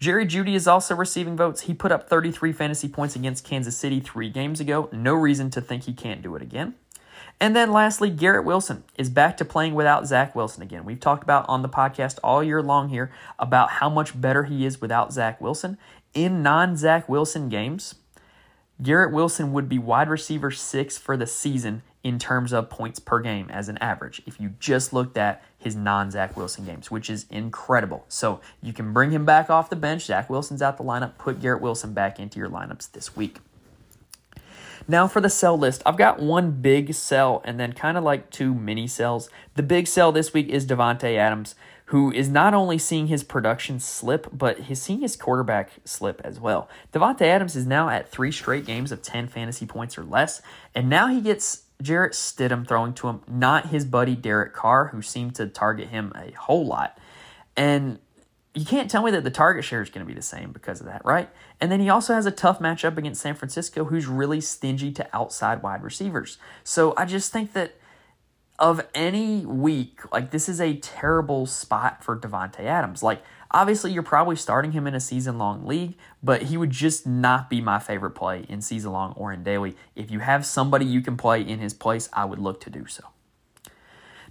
Jerry 0.00 0.26
Jeudy 0.26 0.54
is 0.54 0.68
also 0.68 0.94
receiving 0.94 1.36
votes. 1.36 1.62
He 1.62 1.74
put 1.74 1.90
up 1.90 2.08
33 2.08 2.52
fantasy 2.52 2.88
points 2.88 3.16
against 3.16 3.44
Kansas 3.44 3.76
City 3.76 3.98
three 4.00 4.30
games 4.30 4.60
ago. 4.60 4.88
No 4.92 5.14
reason 5.14 5.50
to 5.50 5.60
think 5.60 5.84
he 5.84 5.92
can't 5.92 6.22
do 6.22 6.36
it 6.36 6.42
again. 6.42 6.74
And 7.40 7.54
then 7.54 7.72
lastly, 7.72 8.10
Garrett 8.10 8.44
Wilson 8.44 8.82
is 8.96 9.10
back 9.10 9.36
to 9.36 9.44
playing 9.44 9.74
without 9.74 10.06
Zach 10.06 10.34
Wilson 10.34 10.62
again. 10.62 10.84
We've 10.84 10.98
talked 10.98 11.22
about 11.22 11.48
on 11.48 11.62
the 11.62 11.68
podcast 11.68 12.18
all 12.24 12.42
year 12.42 12.60
long 12.60 12.88
here 12.88 13.12
about 13.38 13.70
how 13.70 13.88
much 13.88 14.20
better 14.20 14.44
he 14.44 14.66
is 14.66 14.80
without 14.80 15.12
Zach 15.12 15.40
Wilson. 15.40 15.78
In 16.14 16.42
non 16.42 16.76
Zach 16.76 17.08
Wilson 17.08 17.48
games, 17.48 17.94
Garrett 18.82 19.12
Wilson 19.12 19.52
would 19.52 19.68
be 19.68 19.78
wide 19.78 20.08
receiver 20.08 20.50
six 20.50 20.98
for 20.98 21.16
the 21.16 21.26
season 21.26 21.82
in 22.02 22.18
terms 22.18 22.52
of 22.52 22.70
points 22.70 22.98
per 22.98 23.20
game 23.20 23.50
as 23.50 23.68
an 23.68 23.76
average 23.78 24.22
if 24.24 24.40
you 24.40 24.54
just 24.60 24.92
looked 24.92 25.16
at 25.16 25.42
his 25.58 25.76
non 25.76 26.10
Zach 26.10 26.36
Wilson 26.36 26.64
games, 26.64 26.90
which 26.90 27.08
is 27.08 27.26
incredible. 27.30 28.04
So 28.08 28.40
you 28.62 28.72
can 28.72 28.92
bring 28.92 29.12
him 29.12 29.24
back 29.24 29.48
off 29.48 29.70
the 29.70 29.76
bench. 29.76 30.06
Zach 30.06 30.28
Wilson's 30.28 30.62
out 30.62 30.76
the 30.76 30.84
lineup. 30.84 31.18
Put 31.18 31.40
Garrett 31.40 31.62
Wilson 31.62 31.92
back 31.92 32.18
into 32.18 32.38
your 32.38 32.48
lineups 32.48 32.90
this 32.92 33.16
week. 33.16 33.38
Now 34.90 35.06
for 35.06 35.20
the 35.20 35.28
sell 35.28 35.58
list, 35.58 35.82
I've 35.84 35.98
got 35.98 36.18
one 36.18 36.50
big 36.50 36.94
sell 36.94 37.42
and 37.44 37.60
then 37.60 37.74
kind 37.74 37.98
of 37.98 38.04
like 38.04 38.30
two 38.30 38.54
mini 38.54 38.86
sells. 38.86 39.28
The 39.54 39.62
big 39.62 39.86
sell 39.86 40.12
this 40.12 40.32
week 40.32 40.48
is 40.48 40.66
Davante 40.66 41.14
Adams, 41.14 41.54
who 41.86 42.10
is 42.10 42.30
not 42.30 42.54
only 42.54 42.78
seeing 42.78 43.08
his 43.08 43.22
production 43.22 43.80
slip, 43.80 44.28
but 44.32 44.60
he's 44.60 44.80
seeing 44.80 45.02
his 45.02 45.14
quarterback 45.14 45.72
slip 45.84 46.22
as 46.24 46.40
well. 46.40 46.70
Davante 46.90 47.20
Adams 47.20 47.54
is 47.54 47.66
now 47.66 47.90
at 47.90 48.08
three 48.08 48.32
straight 48.32 48.64
games 48.64 48.90
of 48.90 49.02
10 49.02 49.28
fantasy 49.28 49.66
points 49.66 49.98
or 49.98 50.04
less, 50.04 50.40
and 50.74 50.88
now 50.88 51.08
he 51.08 51.20
gets 51.20 51.64
Jarrett 51.82 52.14
Stidham 52.14 52.66
throwing 52.66 52.94
to 52.94 53.08
him, 53.08 53.20
not 53.28 53.66
his 53.66 53.84
buddy 53.84 54.16
Derek 54.16 54.54
Carr, 54.54 54.88
who 54.88 55.02
seemed 55.02 55.34
to 55.34 55.46
target 55.46 55.88
him 55.88 56.12
a 56.16 56.32
whole 56.32 56.66
lot. 56.66 56.98
And 57.56 57.98
you 58.58 58.64
can't 58.64 58.90
tell 58.90 59.02
me 59.02 59.10
that 59.12 59.24
the 59.24 59.30
target 59.30 59.64
share 59.64 59.82
is 59.82 59.88
going 59.88 60.04
to 60.04 60.08
be 60.08 60.14
the 60.14 60.22
same 60.22 60.50
because 60.50 60.80
of 60.80 60.86
that, 60.86 61.04
right? 61.04 61.28
And 61.60 61.70
then 61.70 61.80
he 61.80 61.88
also 61.88 62.14
has 62.14 62.26
a 62.26 62.30
tough 62.30 62.58
matchup 62.58 62.96
against 62.96 63.20
San 63.20 63.34
Francisco, 63.34 63.84
who's 63.84 64.06
really 64.06 64.40
stingy 64.40 64.90
to 64.92 65.08
outside 65.12 65.62
wide 65.62 65.82
receivers. 65.82 66.38
So 66.64 66.94
I 66.96 67.04
just 67.04 67.32
think 67.32 67.52
that 67.52 67.76
of 68.58 68.84
any 68.94 69.46
week, 69.46 70.00
like 70.12 70.32
this 70.32 70.48
is 70.48 70.60
a 70.60 70.74
terrible 70.74 71.46
spot 71.46 72.02
for 72.02 72.18
Davante 72.18 72.60
Adams. 72.60 73.02
Like 73.02 73.22
obviously 73.52 73.92
you're 73.92 74.02
probably 74.02 74.34
starting 74.34 74.72
him 74.72 74.88
in 74.88 74.94
a 74.94 75.00
season 75.00 75.38
long 75.38 75.64
league, 75.64 75.96
but 76.22 76.42
he 76.42 76.56
would 76.56 76.70
just 76.70 77.06
not 77.06 77.48
be 77.48 77.60
my 77.60 77.78
favorite 77.78 78.12
play 78.12 78.44
in 78.48 78.60
season 78.60 78.90
long 78.90 79.12
or 79.12 79.32
in 79.32 79.44
daily. 79.44 79.76
If 79.94 80.10
you 80.10 80.18
have 80.18 80.44
somebody 80.44 80.84
you 80.84 81.00
can 81.00 81.16
play 81.16 81.42
in 81.42 81.60
his 81.60 81.74
place, 81.74 82.08
I 82.12 82.24
would 82.24 82.40
look 82.40 82.60
to 82.62 82.70
do 82.70 82.86
so. 82.86 83.04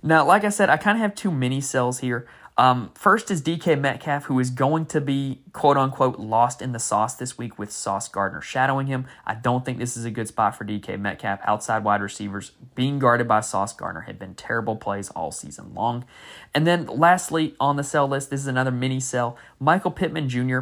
Now, 0.04 0.26
like 0.26 0.44
I 0.44 0.50
said, 0.50 0.70
I 0.70 0.78
kind 0.78 0.98
of 0.98 1.02
have 1.02 1.16
two 1.16 1.32
mini 1.32 1.62
sells 1.62 2.00
here. 2.00 2.28
Um, 2.60 2.89
first 2.96 3.30
is 3.30 3.41
DK 3.43 3.80
Metcalf, 3.80 4.26
who 4.26 4.39
is 4.39 4.50
going 4.50 4.88
to 4.88 5.00
be 5.00 5.41
quote 5.54 5.78
unquote 5.78 6.17
lost 6.17 6.60
in 6.60 6.72
the 6.72 6.80
sauce 6.80 7.13
this 7.13 7.38
week 7.38 7.60
with 7.60 7.72
Sauce 7.72 8.10
Gardner 8.10 8.41
shadowing 8.41 8.88
him. 8.88 9.06
I 9.28 9.36
don't 9.36 9.63
think 9.63 9.78
this 9.78 9.96
is 9.96 10.06
a 10.06 10.12
good 10.12 10.28
spot 10.28 10.56
for 10.56 10.65
DK 10.65 11.00
Metcalf. 11.00 11.39
Outside 11.43 11.84
wide 11.84 12.02
receivers 12.02 12.54
being 12.74 12.98
guarded 12.98 13.28
by 13.28 13.41
Sauce 13.41 13.74
Gardner 13.74 14.02
have 14.02 14.17
been 14.17 14.34
terrible 14.34 14.76
plays 14.76 15.12
all 15.12 15.32
season 15.32 15.76
long. 15.76 16.04
And 16.56 16.65
then 16.65 16.88
lastly, 16.88 17.56
on 17.60 17.76
the 17.76 17.84
sell 17.84 18.08
list, 18.08 18.32
this 18.32 18.41
is 18.41 18.48
another 18.48 18.72
mini 18.72 19.00
sell. 19.00 19.38
Michael 19.60 19.91
Pittman 19.91 20.28
Jr. 20.28 20.62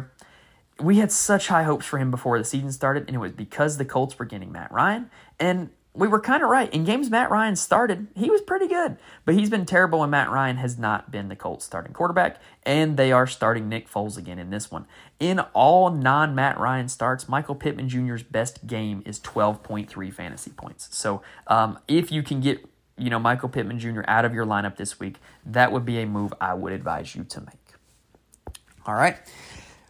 We 0.78 0.98
had 0.98 1.10
such 1.10 1.48
high 1.48 1.62
hopes 1.62 1.86
for 1.86 1.98
him 1.98 2.10
before 2.10 2.38
the 2.38 2.44
season 2.44 2.70
started, 2.70 3.04
and 3.06 3.16
it 3.16 3.18
was 3.18 3.32
because 3.32 3.78
the 3.78 3.86
Colts 3.86 4.18
were 4.18 4.26
getting 4.26 4.52
Matt 4.52 4.70
Ryan. 4.70 5.10
And 5.40 5.70
we 5.96 6.08
were 6.08 6.20
kind 6.20 6.42
of 6.42 6.50
right. 6.50 6.72
In 6.72 6.84
games 6.84 7.10
Matt 7.10 7.30
Ryan 7.30 7.56
started, 7.56 8.08
he 8.14 8.30
was 8.30 8.42
pretty 8.42 8.68
good, 8.68 8.98
but 9.24 9.34
he's 9.34 9.48
been 9.48 9.64
terrible 9.64 10.00
when 10.00 10.10
Matt 10.10 10.30
Ryan 10.30 10.58
has 10.58 10.78
not 10.78 11.10
been 11.10 11.28
the 11.28 11.36
Colts 11.36 11.64
starting 11.64 11.92
quarterback, 11.92 12.40
and 12.64 12.96
they 12.96 13.12
are 13.12 13.26
starting 13.26 13.68
Nick 13.68 13.90
Foles 13.90 14.18
again 14.18 14.38
in 14.38 14.50
this 14.50 14.70
one. 14.70 14.86
In 15.18 15.40
all 15.54 15.90
non 15.90 16.34
Matt 16.34 16.60
Ryan 16.60 16.88
starts, 16.88 17.28
Michael 17.28 17.54
Pittman 17.54 17.88
Jr.'s 17.88 18.22
best 18.22 18.66
game 18.66 19.02
is 19.06 19.18
12.3 19.20 20.12
fantasy 20.12 20.50
points. 20.50 20.94
So 20.94 21.22
um, 21.46 21.78
if 21.88 22.12
you 22.12 22.22
can 22.22 22.40
get 22.40 22.64
you 22.98 23.10
know 23.10 23.18
Michael 23.18 23.48
Pittman 23.48 23.78
Jr. 23.78 24.02
out 24.06 24.24
of 24.24 24.34
your 24.34 24.44
lineup 24.44 24.76
this 24.76 25.00
week, 25.00 25.16
that 25.46 25.72
would 25.72 25.86
be 25.86 25.98
a 26.00 26.06
move 26.06 26.34
I 26.40 26.54
would 26.54 26.72
advise 26.72 27.14
you 27.14 27.24
to 27.24 27.40
make. 27.40 28.56
All 28.86 28.94
right. 28.94 29.16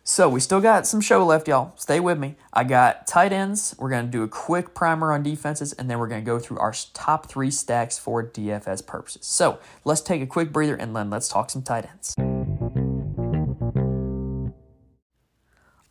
So 0.08 0.28
we 0.28 0.38
still 0.38 0.60
got 0.60 0.86
some 0.86 1.00
show 1.00 1.26
left, 1.26 1.48
y'all. 1.48 1.72
Stay 1.74 1.98
with 1.98 2.16
me. 2.16 2.36
I 2.52 2.62
got 2.62 3.08
tight 3.08 3.32
ends. 3.32 3.74
We're 3.76 3.90
going 3.90 4.04
to 4.04 4.10
do 4.10 4.22
a 4.22 4.28
quick 4.28 4.72
primer 4.72 5.12
on 5.12 5.24
defenses, 5.24 5.72
and 5.72 5.90
then 5.90 5.98
we're 5.98 6.06
going 6.06 6.22
to 6.22 6.24
go 6.24 6.38
through 6.38 6.58
our 6.60 6.72
top 6.94 7.26
three 7.26 7.50
stacks 7.50 7.98
for 7.98 8.22
DFS 8.22 8.86
purposes. 8.86 9.26
So 9.26 9.58
let's 9.84 10.00
take 10.00 10.22
a 10.22 10.26
quick 10.26 10.52
breather 10.52 10.76
and 10.76 10.94
then 10.94 11.10
let's 11.10 11.28
talk 11.28 11.50
some 11.50 11.62
tight 11.62 11.88
ends. 11.90 12.14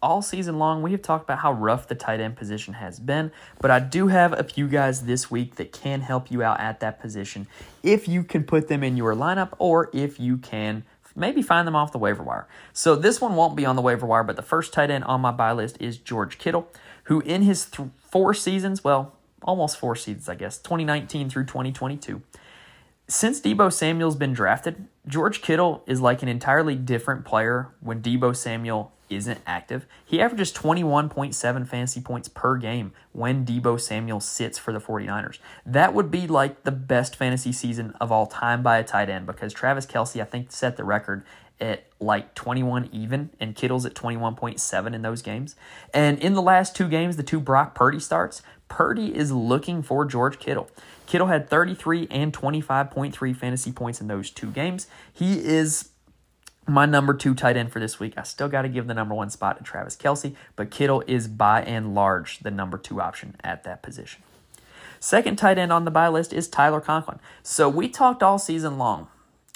All 0.02 0.22
season 0.22 0.60
long, 0.60 0.82
we 0.82 0.94
have 0.94 1.02
talked 1.02 1.26
about 1.26 1.40
how 1.40 1.52
rough 1.52 1.90
the 1.90 1.96
tight 1.96 2.22
end 2.22 2.38
position 2.38 2.76
has 2.76 3.00
been, 3.02 3.34
but 3.60 3.70
I 3.70 3.80
do 3.80 4.08
have 4.08 4.32
a 4.32 4.44
few 4.46 4.70
guys 4.70 5.02
this 5.02 5.30
week 5.30 5.56
that 5.56 5.74
can 5.74 6.00
help 6.00 6.32
you 6.32 6.42
out 6.42 6.62
at 6.62 6.80
that 6.80 7.02
position 7.02 7.48
if 7.84 8.08
you 8.08 8.24
can 8.24 8.46
put 8.46 8.70
them 8.70 8.82
in 8.82 8.96
your 8.96 9.14
lineup 9.14 9.54
or 9.58 9.90
if 9.94 10.20
you 10.20 10.38
can 10.38 10.84
maybe 11.16 11.42
find 11.42 11.68
them 11.68 11.76
off 11.76 11.92
the 11.92 11.98
waiver 11.98 12.24
wire. 12.24 12.48
So 12.74 12.96
this 12.96 13.22
one 13.22 13.36
won't 13.36 13.56
be 13.56 13.66
on 13.66 13.76
the 13.76 13.82
waiver 13.82 14.06
wire, 14.06 14.24
but 14.24 14.36
the 14.36 14.42
first 14.42 14.74
tight 14.74 14.92
end 14.92 15.04
on 15.06 15.22
my 15.22 15.32
buy 15.32 15.52
list 15.52 15.78
is 15.80 15.98
George 15.98 16.38
Kittle, 16.38 16.68
who 17.06 17.22
in 17.22 17.44
his 17.44 17.66
th- 17.66 17.90
four 17.98 18.34
seasons, 18.34 18.84
well, 18.84 19.16
almost 19.42 19.78
four 19.78 19.96
seasons, 19.96 20.28
I 20.28 20.36
guess, 20.36 20.58
2019 20.58 21.30
through 21.30 21.46
2022, 21.46 22.22
since 23.08 23.40
Deebo 23.40 23.72
Samuel's 23.72 24.16
been 24.16 24.34
drafted, 24.34 24.88
George 25.08 25.42
Kittle 25.42 25.84
is 25.86 26.02
like 26.02 26.24
an 26.24 26.28
entirely 26.28 26.76
different 26.76 27.24
player 27.24 27.70
when 27.80 28.02
Deebo 28.02 28.36
Samuel 28.36 28.92
isn't 29.10 29.40
active. 29.46 29.86
He 30.04 30.22
averages 30.22 30.52
21.7 30.54 31.68
fantasy 31.68 32.02
points 32.02 32.28
per 32.28 32.58
game 32.58 32.94
when 33.12 33.46
Deebo 33.46 33.80
Samuel 33.80 34.20
sits 34.20 34.58
for 34.58 34.72
the 34.72 34.80
49ers. 34.80 35.40
That 35.66 35.94
would 35.94 36.12
be 36.12 36.28
like 36.28 36.64
the 36.64 36.72
best 36.72 37.16
fantasy 37.16 37.52
season 37.52 37.94
of 38.02 38.12
all 38.12 38.28
time 38.28 38.64
by 38.64 38.78
a 38.78 38.84
tight 38.84 39.10
end 39.10 39.26
because 39.26 39.54
Travis 39.54 39.86
Kelce, 39.86 40.22
I 40.22 40.26
think, 40.26 40.52
set 40.52 40.78
the 40.78 40.84
record 40.84 41.24
at 41.60 41.86
like 42.00 42.36
21 42.36 42.90
even, 42.92 43.30
and 43.40 43.56
Kittle's 43.56 43.86
at 43.86 43.94
21.7 43.94 44.94
in 44.94 45.02
those 45.02 45.22
games. 45.22 45.56
And 45.94 46.20
in 46.20 46.34
the 46.34 46.42
last 46.42 46.76
two 46.76 46.88
games, 46.88 47.18
the 47.18 47.24
two 47.24 47.40
Brock 47.40 47.74
Purdy 47.74 48.00
starts, 48.00 48.42
Purdy 48.68 49.16
is 49.16 49.32
looking 49.32 49.82
for 49.82 50.06
George 50.06 50.40
Kittle. 50.40 50.70
Kittle 51.06 51.28
had 51.28 51.50
33 51.50 52.08
and 52.10 52.34
25.3 52.34 53.36
fantasy 53.36 53.72
points 53.72 54.02
in 54.02 54.08
those 54.08 54.32
two 54.32 54.52
games. 54.52 54.88
He 55.14 55.40
is 55.40 55.90
my 56.68 56.86
number 56.86 57.14
two 57.14 57.36
tight 57.36 57.58
end 57.58 57.72
for 57.72 57.80
this 57.80 58.00
week. 58.00 58.14
I 58.18 58.24
still 58.24 58.48
got 58.48 58.64
to 58.64 58.70
give 58.70 58.88
the 58.88 58.94
number 58.94 59.14
one 59.14 59.30
spot 59.30 59.58
to 59.58 59.64
Travis 59.64 59.96
Kelce, 59.96 60.36
but 60.56 60.72
Kittle 60.72 61.04
is 61.08 61.28
by 61.28 61.62
and 61.62 61.94
large 61.94 62.40
the 62.40 62.52
number 62.52 62.78
two 62.78 63.02
option 63.02 63.36
at 63.44 63.64
that 63.64 63.84
position. 63.84 64.24
Second 65.00 65.38
tight 65.38 65.58
end 65.58 65.72
on 65.72 65.86
the 65.86 65.92
buy 65.92 66.08
list 66.08 66.34
is 66.34 66.48
Tyler 66.48 66.82
Conklin. 66.82 67.20
So 67.44 67.70
we 67.70 67.88
talked 67.90 68.24
all 68.24 68.40
season 68.40 68.78
long 68.78 69.08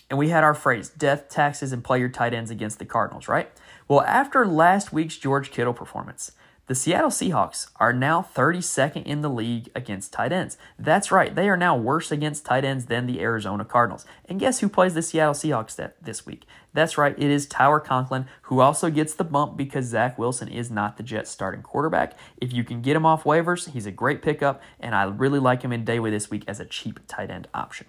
and 0.09 0.19
we 0.19 0.29
had 0.29 0.43
our 0.43 0.53
phrase 0.53 0.89
death, 0.89 1.29
taxes, 1.29 1.71
and 1.71 1.83
play 1.83 1.99
your 1.99 2.09
tight 2.09 2.33
ends 2.33 2.51
against 2.51 2.79
the 2.79 2.85
Cardinals, 2.85 3.27
right? 3.27 3.49
Well, 3.87 4.01
after 4.01 4.45
last 4.45 4.93
week's 4.93 5.17
George 5.17 5.51
Kittle 5.51 5.73
performance, 5.73 6.33
the 6.69 6.75
Seattle 6.75 7.09
Seahawks 7.09 7.71
are 7.77 7.91
now 7.91 8.21
32nd 8.21 9.03
in 9.03 9.21
the 9.21 9.29
league 9.29 9.71
against 9.73 10.13
tight 10.13 10.31
ends. 10.31 10.55
That's 10.77 11.11
right, 11.11 11.33
they 11.33 11.49
are 11.49 11.57
now 11.57 11.75
worse 11.75 12.11
against 12.11 12.45
tight 12.45 12.63
ends 12.63 12.85
than 12.85 13.07
the 13.07 13.21
Arizona 13.21 13.65
Cardinals. 13.65 14.05
And 14.25 14.39
guess 14.39 14.59
who 14.59 14.69
plays 14.69 14.93
the 14.93 15.01
Seattle 15.01 15.33
Seahawks 15.33 15.91
this 15.99 16.27
week? 16.27 16.45
That's 16.71 16.95
right, 16.95 17.17
it 17.17 17.31
is 17.31 17.47
Tyler 17.47 17.79
Conklin, 17.79 18.27
who 18.43 18.59
also 18.59 18.91
gets 18.91 19.15
the 19.15 19.23
bump 19.23 19.57
because 19.57 19.87
Zach 19.87 20.19
Wilson 20.19 20.47
is 20.47 20.69
not 20.69 20.97
the 20.97 21.01
Jets 21.01 21.31
starting 21.31 21.63
quarterback. 21.63 22.15
If 22.37 22.53
you 22.53 22.63
can 22.63 22.83
get 22.83 22.95
him 22.95 23.03
off 23.03 23.23
waivers, 23.23 23.71
he's 23.71 23.87
a 23.87 23.91
great 23.91 24.21
pickup, 24.21 24.61
and 24.79 24.93
I 24.93 25.05
really 25.05 25.39
like 25.39 25.63
him 25.63 25.73
in 25.73 25.83
daily 25.83 26.11
this 26.11 26.29
week 26.29 26.43
as 26.47 26.59
a 26.59 26.65
cheap 26.65 26.99
tight 27.07 27.31
end 27.31 27.47
option. 27.51 27.87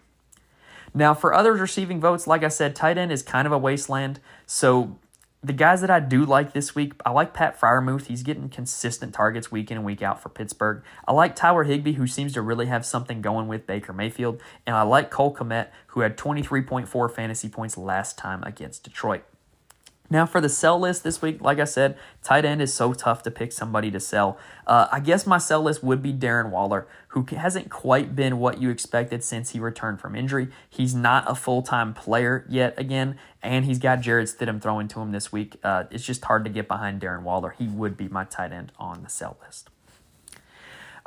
Now, 0.95 1.13
for 1.13 1.35
others 1.35 1.61
receiving 1.61 2.01
votes, 2.01 2.27
like 2.27 2.43
I 2.43 2.49
said, 2.49 2.75
tight 2.75 2.97
end 2.97 3.13
is 3.13 3.23
kind 3.23 3.47
of 3.47 3.53
a 3.53 3.59
wasteland. 3.59 4.21
So 4.47 4.97
the 5.43 5.53
guys 5.55 5.81
that 5.81 5.91
I 5.91 6.01
do 6.01 6.27
like 6.27 6.53
this 6.53 6.75
week, 6.75 6.93
I 7.05 7.11
like 7.11 7.33
Pat 7.33 7.59
Freiermuth. 7.59 8.07
He's 8.07 8.23
getting 8.23 8.51
consistent 8.51 9.15
targets 9.15 9.51
week 9.51 9.71
in 9.71 9.79
and 9.79 9.87
week 9.87 10.03
out 10.03 10.23
for 10.23 10.29
Pittsburgh. 10.29 10.83
I 11.09 11.13
like 11.13 11.35
Tyler 11.35 11.65
Higbee, 11.65 11.95
who 11.95 12.07
seems 12.07 12.35
to 12.35 12.43
really 12.43 12.67
have 12.67 12.85
something 12.85 13.23
going 13.23 13.49
with 13.49 13.67
Baker 13.67 13.95
Mayfield. 13.95 14.43
And 14.67 14.77
I 14.77 14.83
like 14.83 15.11
Cole 15.11 15.35
Kmet, 15.35 15.69
who 15.89 16.01
had 16.01 16.19
23.4 16.19 17.11
fantasy 17.11 17.49
points 17.49 17.79
last 17.79 18.19
time 18.19 18.43
against 18.43 18.85
Detroit. 18.85 19.25
Now, 20.13 20.27
for 20.27 20.41
the 20.41 20.49
sell 20.49 20.79
list 20.79 21.05
this 21.05 21.23
week, 21.23 21.41
like 21.41 21.61
I 21.61 21.65
said, 21.65 21.97
tight 22.25 22.45
end 22.45 22.61
is 22.61 22.75
so 22.75 22.93
tough 22.93 23.23
to 23.23 23.31
pick 23.31 23.53
somebody 23.53 23.93
to 23.93 24.01
sell. 24.01 24.39
Uh, 24.67 24.89
I 24.91 24.99
guess 24.99 25.25
my 25.25 25.39
sell 25.39 25.63
list 25.63 25.85
would 25.85 26.03
be 26.03 26.13
Darren 26.13 26.51
Waller, 26.51 26.89
who 27.09 27.25
hasn't 27.31 27.71
quite 27.71 28.17
been 28.17 28.41
what 28.41 28.61
you 28.61 28.71
expected 28.71 29.23
since 29.23 29.51
he 29.51 29.61
returned 29.61 30.01
from 30.01 30.17
injury. 30.17 30.49
He's 30.69 30.97
not 30.97 31.31
a 31.31 31.37
full 31.37 31.63
time 31.63 31.95
player 31.95 32.45
yet 32.49 32.77
again, 32.77 33.19
and 33.41 33.65
he's 33.65 33.79
got 33.79 34.01
Jarrett 34.01 34.29
Stidham 34.29 34.61
throwing 34.61 34.89
to 34.89 35.01
him 35.01 35.13
this 35.13 35.31
week. 35.31 35.57
Uh, 35.63 35.85
it's 35.93 36.05
just 36.05 36.25
hard 36.25 36.43
to 36.43 36.51
get 36.51 36.67
behind 36.67 37.01
Darren 37.01 37.23
Waller. 37.23 37.55
He 37.57 37.69
would 37.69 37.97
be 37.97 38.09
my 38.09 38.25
tight 38.25 38.51
end 38.53 38.73
on 38.81 39.05
the 39.05 39.09
sell 39.09 39.39
list. 39.45 39.71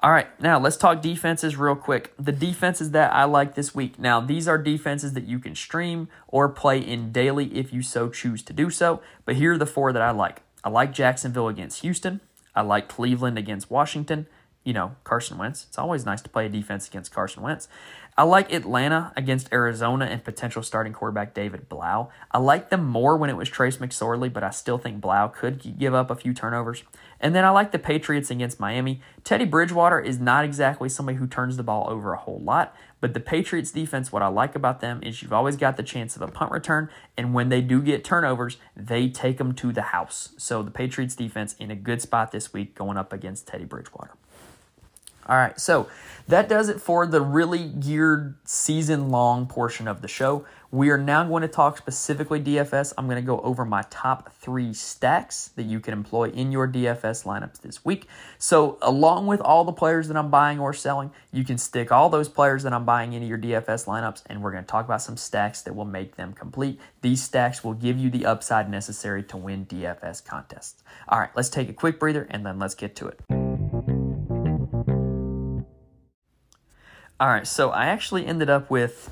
All 0.04 0.12
right, 0.12 0.28
now 0.42 0.60
let's 0.60 0.76
talk 0.76 1.02
defenses 1.02 1.56
real 1.56 1.78
quick. 1.78 2.14
The 2.20 2.34
defenses 2.34 2.92
that 2.92 3.14
I 3.14 3.24
like 3.24 3.56
this 3.56 3.74
week. 3.74 3.98
Now, 3.98 4.20
these 4.20 4.50
are 4.50 4.58
defenses 4.58 5.14
that 5.14 5.30
you 5.30 5.40
can 5.40 5.56
stream 5.56 6.10
or 6.28 6.50
play 6.50 6.78
in 6.80 7.14
daily 7.14 7.46
if 7.58 7.72
you 7.72 7.82
so 7.82 8.10
choose 8.10 8.44
to 8.44 8.52
do 8.52 8.70
so. 8.70 9.02
But 9.24 9.38
here 9.38 9.54
are 9.54 9.58
the 9.58 9.66
four 9.66 9.94
that 9.94 10.02
I 10.02 10.12
like. 10.12 10.42
I 10.62 10.68
like 10.68 10.92
Jacksonville 10.92 11.48
against 11.48 11.84
Houston. 11.84 12.20
I 12.54 12.64
like 12.64 12.90
Cleveland 12.90 13.38
against 13.38 13.72
Washington. 13.72 14.28
You 14.66 14.74
know, 14.74 14.98
Carson 15.06 15.38
Wentz. 15.38 15.68
It's 15.70 15.78
always 15.78 16.06
nice 16.06 16.22
to 16.24 16.30
play 16.30 16.48
a 16.48 16.50
defense 16.50 16.86
against 16.90 17.14
Carson 17.14 17.42
Wentz. 17.42 17.70
I 18.18 18.24
like 18.24 18.52
Atlanta 18.52 19.14
against 19.16 19.54
Arizona 19.54 20.06
and 20.06 20.22
potential 20.22 20.64
starting 20.64 20.92
quarterback 20.92 21.34
David 21.34 21.70
Blough. 21.70 22.10
I 22.30 22.40
like 22.40 22.72
them 22.72 22.86
more 22.86 23.16
when 23.16 23.30
it 23.30 23.38
was 23.38 23.48
Trace 23.48 23.78
McSorley, 23.78 24.32
but 24.32 24.44
I 24.44 24.50
still 24.50 24.78
think 24.78 25.00
Blough 25.00 25.30
could 25.30 25.80
give 25.80 25.94
up 25.94 26.12
a 26.12 26.16
few 26.16 26.34
turnovers. 26.34 26.84
And 27.20 27.34
then 27.34 27.46
I 27.46 27.50
like 27.50 27.72
the 27.72 27.80
Patriots 27.80 28.30
against 28.30 28.60
Miami. 28.60 29.02
Teddy 29.24 29.46
Bridgewater 29.46 30.00
is 30.00 30.20
not 30.20 30.44
exactly 30.44 30.90
somebody 30.90 31.18
who 31.18 31.28
turns 31.28 31.58
the 31.58 31.64
ball 31.64 31.90
over 31.90 32.14
a 32.14 32.18
whole 32.18 32.40
lot, 32.40 32.76
but 33.00 33.14
the 33.14 33.20
Patriots 33.20 33.72
defense, 33.72 34.12
what 34.12 34.22
I 34.22 34.28
like 34.28 34.56
about 34.56 34.82
them 34.82 35.02
is 35.04 35.22
you've 35.22 35.34
always 35.34 35.56
got 35.56 35.78
the 35.78 35.84
chance 35.84 36.16
of 36.16 36.22
a 36.22 36.28
punt 36.28 36.52
return, 36.52 36.90
and 37.18 37.34
when 37.34 37.50
they 37.50 37.62
do 37.62 37.82
get 37.82 38.04
turnovers, 38.04 38.58
they 38.76 39.10
take 39.10 39.38
them 39.38 39.54
to 39.56 39.72
the 39.72 39.82
house. 39.82 40.34
So 40.38 40.64
the 40.64 40.72
Patriots 40.72 41.16
defense 41.16 41.56
in 41.60 41.72
a 41.72 41.76
good 41.76 42.02
spot 42.02 42.32
this 42.32 42.54
week 42.54 42.76
going 42.76 42.98
up 42.98 43.14
against 43.14 43.48
Teddy 43.48 43.66
Bridgewater. 43.66 44.12
All 45.28 45.38
right, 45.38 45.58
so 45.60 45.88
that 46.28 46.50
does 46.50 46.70
it 46.70 46.82
for 46.82 47.06
the 47.06 47.22
really 47.22 47.68
geared 47.68 48.36
season 48.46 49.10
long 49.10 49.46
portion 49.46 49.88
of 49.88 50.02
the 50.02 50.08
show. 50.08 50.46
We 50.72 50.90
are 50.90 50.98
now 50.98 51.24
going 51.24 51.44
to 51.44 51.48
talk 51.48 51.78
specifically 51.78 52.42
DFS. 52.42 52.94
I'm 52.98 53.06
going 53.06 53.22
to 53.22 53.26
go 53.26 53.40
over 53.42 53.64
my 53.64 53.84
top 53.90 54.34
three 54.34 54.74
stacks 54.74 55.50
that 55.56 55.64
you 55.64 55.80
can 55.80 55.94
employ 55.94 56.30
in 56.30 56.52
your 56.52 56.68
DFS 56.68 57.26
lineups 57.26 57.62
this 57.62 57.86
week. 57.86 58.08
So, 58.40 58.80
along 58.82 59.28
with 59.28 59.40
all 59.40 59.66
the 59.66 59.72
players 59.72 60.08
that 60.08 60.18
I'm 60.18 60.32
buying 60.32 60.60
or 60.60 60.74
selling, 60.74 61.12
you 61.32 61.44
can 61.44 61.58
stick 61.58 61.92
all 61.92 62.10
those 62.10 62.28
players 62.28 62.64
that 62.64 62.74
I'm 62.74 62.86
buying 62.86 63.14
into 63.14 63.28
your 63.28 63.38
DFS 63.38 63.86
lineups, 63.86 64.24
and 64.26 64.42
we're 64.42 64.52
going 64.52 64.64
to 64.64 64.68
talk 64.68 64.86
about 64.86 65.02
some 65.02 65.18
stacks 65.18 65.62
that 65.62 65.76
will 65.76 65.86
make 65.86 66.16
them 66.16 66.34
complete. 66.34 66.80
These 67.02 67.22
stacks 67.22 67.64
will 67.64 67.76
give 67.76 68.00
you 68.00 68.10
the 68.10 68.26
upside 68.26 68.70
necessary 68.70 69.24
to 69.24 69.38
win 69.38 69.68
DFS 69.68 70.26
contests. 70.26 70.84
All 71.08 71.20
right, 71.20 71.30
let's 71.36 71.50
take 71.50 71.70
a 71.70 71.74
quick 71.74 72.00
breather 72.00 72.26
and 72.32 72.46
then 72.46 72.58
let's 72.58 72.76
get 72.76 72.96
to 72.96 73.08
it. 73.08 73.43
All 77.24 77.30
right, 77.30 77.48
so 77.48 77.70
I 77.70 77.86
actually 77.86 78.26
ended 78.26 78.50
up 78.50 78.70
with, 78.70 79.10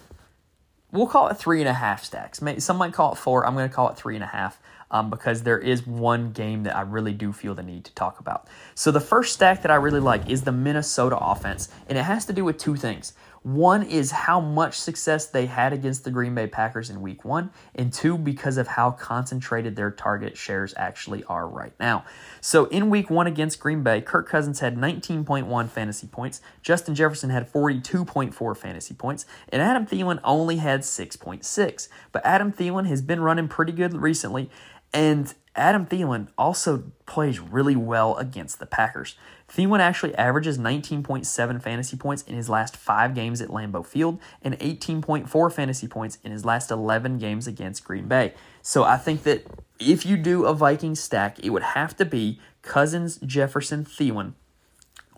we'll 0.91 1.07
call 1.07 1.29
it 1.29 1.35
three 1.35 1.61
and 1.61 1.69
a 1.69 1.73
half 1.73 2.03
stacks. 2.03 2.41
Some 2.57 2.75
might 2.75 2.91
call 2.91 3.13
it 3.13 3.15
four. 3.15 3.47
I'm 3.47 3.53
going 3.53 3.69
to 3.69 3.73
call 3.73 3.87
it 3.87 3.95
three 3.95 4.15
and 4.15 4.23
a 4.25 4.27
half 4.27 4.59
um, 4.91 5.09
because 5.09 5.43
there 5.43 5.57
is 5.57 5.87
one 5.87 6.33
game 6.33 6.63
that 6.63 6.75
I 6.75 6.81
really 6.81 7.13
do 7.13 7.31
feel 7.31 7.55
the 7.55 7.63
need 7.63 7.85
to 7.85 7.95
talk 7.95 8.19
about. 8.19 8.49
So 8.75 8.91
the 8.91 8.99
first 8.99 9.31
stack 9.31 9.61
that 9.61 9.71
I 9.71 9.75
really 9.75 10.01
like 10.01 10.29
is 10.29 10.41
the 10.41 10.51
Minnesota 10.51 11.17
offense, 11.17 11.69
and 11.87 11.97
it 11.97 12.03
has 12.03 12.25
to 12.25 12.33
do 12.33 12.43
with 12.43 12.57
two 12.57 12.75
things. 12.75 13.13
One 13.43 13.81
is 13.81 14.11
how 14.11 14.39
much 14.39 14.79
success 14.79 15.25
they 15.25 15.47
had 15.47 15.73
against 15.73 16.03
the 16.03 16.11
Green 16.11 16.35
Bay 16.35 16.45
Packers 16.45 16.91
in 16.91 17.01
week 17.01 17.25
one, 17.25 17.49
and 17.73 17.91
two, 17.91 18.15
because 18.15 18.57
of 18.57 18.67
how 18.67 18.91
concentrated 18.91 19.75
their 19.75 19.89
target 19.89 20.37
shares 20.37 20.75
actually 20.77 21.23
are 21.23 21.47
right 21.47 21.73
now. 21.79 22.05
So 22.39 22.65
in 22.65 22.91
week 22.91 23.09
one 23.09 23.25
against 23.25 23.59
Green 23.59 23.81
Bay, 23.81 23.99
Kirk 24.01 24.29
Cousins 24.29 24.59
had 24.59 24.77
19.1 24.77 25.69
fantasy 25.69 26.05
points, 26.05 26.41
Justin 26.61 26.93
Jefferson 26.93 27.31
had 27.31 27.51
42.4 27.51 28.55
fantasy 28.55 28.93
points, 28.93 29.25
and 29.49 29.59
Adam 29.59 29.87
Thielen 29.87 30.19
only 30.23 30.57
had 30.57 30.81
6.6. 30.81 31.87
But 32.11 32.23
Adam 32.23 32.53
Thielen 32.53 32.85
has 32.85 33.01
been 33.01 33.21
running 33.21 33.47
pretty 33.47 33.71
good 33.71 33.95
recently, 33.95 34.51
and 34.93 35.33
Adam 35.55 35.85
Thielen 35.85 36.27
also 36.37 36.91
plays 37.05 37.39
really 37.39 37.75
well 37.75 38.15
against 38.17 38.59
the 38.59 38.65
Packers. 38.65 39.15
Thielen 39.51 39.79
actually 39.79 40.15
averages 40.15 40.57
19.7 40.57 41.61
fantasy 41.61 41.97
points 41.97 42.23
in 42.23 42.35
his 42.35 42.47
last 42.47 42.77
five 42.77 43.13
games 43.13 43.41
at 43.41 43.49
Lambeau 43.49 43.85
Field 43.85 44.19
and 44.41 44.57
18.4 44.59 45.51
fantasy 45.51 45.87
points 45.87 46.17
in 46.23 46.31
his 46.31 46.45
last 46.45 46.71
11 46.71 47.17
games 47.17 47.47
against 47.47 47.83
Green 47.83 48.07
Bay. 48.07 48.33
So 48.61 48.83
I 48.83 48.97
think 48.97 49.23
that 49.23 49.45
if 49.77 50.05
you 50.05 50.15
do 50.15 50.45
a 50.45 50.53
Viking 50.53 50.95
stack, 50.95 51.37
it 51.39 51.49
would 51.49 51.63
have 51.63 51.97
to 51.97 52.05
be 52.05 52.39
Cousins, 52.61 53.17
Jefferson, 53.17 53.83
Thielen, 53.83 54.33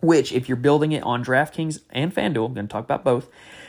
which, 0.00 0.32
if 0.32 0.48
you're 0.48 0.56
building 0.56 0.90
it 0.92 1.02
on 1.04 1.24
DraftKings 1.24 1.80
and 1.90 2.12
FanDuel, 2.12 2.48
I'm 2.48 2.54
going 2.54 2.66
to 2.66 2.72
talk 2.72 2.84
about 2.84 3.04
both, 3.04 3.28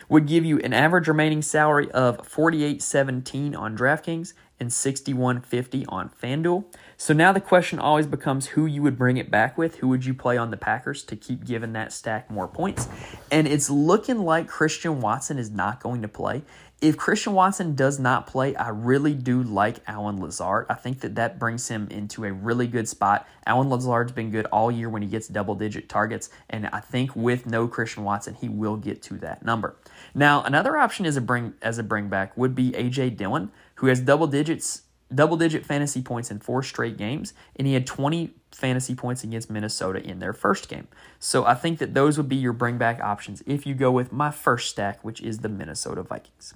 would 0.10 0.26
give 0.26 0.46
you 0.46 0.60
an 0.60 0.74
average 0.74 1.08
remaining 1.08 1.42
salary 1.42 1.92
of 1.92 2.18
48.17 2.18 3.58
on 3.58 3.78
DraftKings 3.78 4.34
and 4.60 4.70
61.50 4.70 5.86
on 5.90 6.10
FanDuel. 6.22 6.66
So 6.98 7.14
now 7.14 7.34
the 7.34 7.42
question 7.42 7.78
always 7.78 8.08
becomes 8.08 8.48
who 8.48 8.66
you 8.66 8.82
would 8.82 8.98
bring 8.98 9.18
it 9.18 9.30
back 9.30 9.58
with. 9.58 9.78
Who 9.78 9.90
would 9.90 10.06
you 10.06 10.14
play 10.14 10.38
on 10.38 10.52
the 10.52 10.58
Packers 10.58 11.04
to 11.04 11.16
keep 11.16 11.44
giving 11.44 11.74
that 11.74 11.92
stack 11.92 12.32
more 12.32 12.48
points? 12.48 12.88
And 13.32 13.48
it's 13.48 13.70
looking 13.70 14.20
like 14.20 14.48
Christian 14.48 15.02
Watson 15.02 15.38
is 15.38 15.52
not 15.52 15.82
going 15.82 16.02
to 16.02 16.08
play. 16.08 16.44
If 16.82 16.98
Christian 16.98 17.34
Watson 17.34 17.74
does 17.74 18.00
not 18.00 18.28
play, 18.28 18.54
I 18.56 18.68
really 18.70 19.14
do 19.14 19.42
like 19.42 19.78
Allen 19.88 20.20
Lazard. 20.20 20.66
I 20.70 20.74
think 20.74 21.00
that 21.00 21.16
that 21.16 21.40
brings 21.40 21.70
him 21.70 21.88
into 21.90 22.26
a 22.26 22.34
really 22.34 22.68
good 22.68 22.88
spot. 22.90 23.28
Allen 23.48 23.70
Lazard's 23.70 24.12
been 24.12 24.30
good 24.30 24.46
all 24.48 24.70
year 24.70 24.90
when 24.90 25.02
he 25.02 25.08
gets 25.08 25.30
double 25.30 25.56
digit 25.56 25.88
targets, 25.88 26.30
and 26.50 26.68
I 26.68 26.82
think 26.82 27.16
with 27.16 27.46
no 27.46 27.70
Christian 27.70 28.04
Watson, 28.04 28.34
he 28.36 28.50
will 28.50 28.76
get 28.76 29.02
to 29.04 29.14
that 29.20 29.44
number. 29.46 29.78
Now, 30.14 30.44
another 30.44 30.76
option 30.76 31.06
as 31.06 31.16
a 31.16 31.22
bring 31.22 31.54
as 31.62 31.78
a 31.78 31.84
bring 31.84 32.10
back 32.10 32.36
would 32.38 32.54
be 32.54 32.72
AJ 32.72 33.16
Dillon, 33.16 33.52
who 33.76 33.88
has 33.88 34.00
double 34.00 34.28
digits 34.28 34.84
double 35.14 35.38
digit 35.38 35.66
fantasy 35.66 36.02
points 36.02 36.32
in 36.32 36.40
four 36.40 36.64
straight 36.64 36.98
games, 36.98 37.34
and 37.56 37.68
he 37.68 37.74
had 37.74 37.86
20 37.86 38.32
fantasy 38.52 38.96
points 38.96 39.24
against 39.24 39.50
Minnesota 39.50 40.02
in 40.02 40.20
their 40.20 40.34
first 40.34 40.68
game. 40.68 40.88
So 41.20 41.46
I 41.46 41.54
think 41.54 41.80
that 41.80 41.94
those 41.94 42.18
would 42.18 42.30
be 42.30 42.36
your 42.36 42.54
bring 42.54 42.78
back 42.78 43.00
options 43.02 43.44
if 43.46 43.66
you 43.66 43.76
go 43.76 43.92
with 43.92 44.12
my 44.12 44.32
first 44.32 44.70
stack, 44.70 45.04
which 45.04 45.22
is 45.22 45.40
the 45.40 45.50
Minnesota 45.50 46.04
Vikings. 46.04 46.54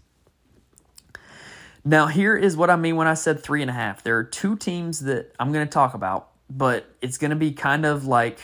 Now, 1.85 2.07
here 2.07 2.35
is 2.35 2.57
what 2.57 2.69
I 2.69 2.75
mean 2.75 2.95
when 2.95 3.07
I 3.07 3.13
said 3.13 3.41
three 3.41 3.61
and 3.61 3.69
a 3.69 3.73
half. 3.73 4.03
There 4.03 4.17
are 4.17 4.23
two 4.23 4.55
teams 4.55 5.01
that 5.01 5.33
I'm 5.39 5.51
going 5.53 5.65
to 5.65 5.71
talk 5.71 5.93
about, 5.93 6.29
but 6.49 6.85
it's 7.01 7.17
going 7.17 7.29
to 7.29 7.37
be 7.37 7.51
kind 7.51 7.85
of 7.85 8.05
like 8.05 8.39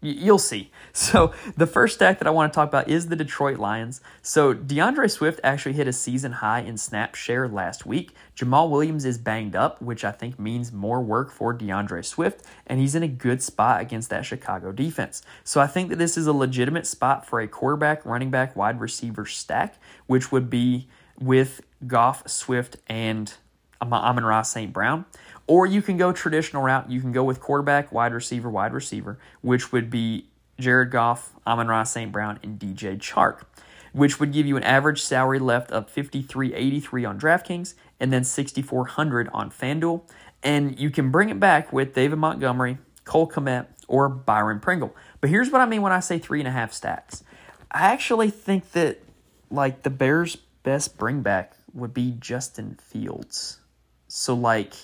You'll 0.00 0.38
see. 0.38 0.70
So, 0.92 1.32
the 1.56 1.68
first 1.68 1.94
stack 1.94 2.18
that 2.18 2.26
I 2.26 2.30
want 2.30 2.52
to 2.52 2.54
talk 2.54 2.68
about 2.68 2.88
is 2.88 3.06
the 3.06 3.16
Detroit 3.16 3.58
Lions. 3.58 4.00
So, 4.22 4.52
D'Andre 4.52 5.06
Swift 5.06 5.38
actually 5.44 5.74
hit 5.74 5.86
a 5.86 5.92
season 5.92 6.32
high 6.32 6.60
in 6.60 6.76
snap 6.76 7.14
share 7.14 7.46
last 7.46 7.86
week. 7.86 8.12
Jamaal 8.36 8.68
Williams 8.68 9.04
is 9.04 9.16
banged 9.16 9.54
up, 9.54 9.80
which 9.80 10.04
I 10.04 10.10
think 10.10 10.36
means 10.36 10.72
more 10.72 11.00
work 11.00 11.30
for 11.30 11.52
D'Andre 11.52 12.02
Swift, 12.02 12.44
and 12.66 12.80
he's 12.80 12.96
in 12.96 13.04
a 13.04 13.08
good 13.08 13.40
spot 13.40 13.80
against 13.80 14.10
that 14.10 14.26
Chicago 14.26 14.72
defense. 14.72 15.22
So, 15.44 15.60
I 15.60 15.68
think 15.68 15.90
that 15.90 15.96
this 15.96 16.16
is 16.16 16.26
a 16.26 16.32
legitimate 16.32 16.88
spot 16.88 17.24
for 17.24 17.38
a 17.38 17.46
quarterback, 17.46 18.04
running 18.04 18.32
back, 18.32 18.56
wide 18.56 18.80
receiver 18.80 19.26
stack, 19.26 19.76
which 20.08 20.32
would 20.32 20.50
be 20.50 20.88
with 21.20 21.60
Goff, 21.86 22.28
Swift, 22.28 22.78
and 22.88 23.32
Amon-Ra 23.80 24.42
St. 24.42 24.72
Brown. 24.72 25.04
Or 25.50 25.66
you 25.66 25.82
can 25.82 25.96
go 25.96 26.12
traditional 26.12 26.62
route. 26.62 26.88
You 26.88 27.00
can 27.00 27.10
go 27.10 27.24
with 27.24 27.40
quarterback, 27.40 27.90
wide 27.90 28.12
receiver, 28.12 28.48
wide 28.48 28.72
receiver, 28.72 29.18
which 29.40 29.72
would 29.72 29.90
be 29.90 30.28
Jared 30.60 30.92
Goff, 30.92 31.32
Amon-Ra 31.44 31.82
St. 31.82 32.12
Brown, 32.12 32.38
and 32.44 32.56
DJ 32.56 32.96
Chark. 33.00 33.42
which 33.92 34.20
would 34.20 34.32
give 34.32 34.46
you 34.46 34.56
an 34.56 34.62
average 34.62 35.02
salary 35.02 35.40
left 35.40 35.72
of 35.72 35.90
5383 35.90 37.04
on 37.04 37.18
DraftKings 37.18 37.74
and 37.98 38.12
then 38.12 38.22
6400 38.22 39.28
on 39.32 39.50
FanDuel. 39.50 40.02
And 40.44 40.78
you 40.78 40.88
can 40.88 41.10
bring 41.10 41.30
it 41.30 41.40
back 41.40 41.72
with 41.72 41.94
David 41.94 42.20
Montgomery, 42.20 42.78
Cole 43.04 43.28
Kmet, 43.28 43.66
or 43.88 44.08
Byron 44.08 44.60
Pringle. 44.60 44.94
But 45.20 45.30
here's 45.30 45.50
what 45.50 45.60
I 45.60 45.66
mean 45.66 45.82
when 45.82 45.90
I 45.90 45.98
say 45.98 46.20
three 46.20 46.38
and 46.38 46.46
a 46.46 46.52
half 46.52 46.72
stacks. 46.72 47.24
I 47.72 47.92
actually 47.92 48.30
think 48.30 48.70
that 48.70 49.02
like 49.50 49.82
the 49.82 49.90
Bears' 49.90 50.36
best 50.62 50.96
bring 50.96 51.22
back 51.22 51.54
would 51.74 51.92
be 51.92 52.12
Justin 52.20 52.78
Fields. 52.80 53.58
So 54.06 54.34
like 54.34 54.74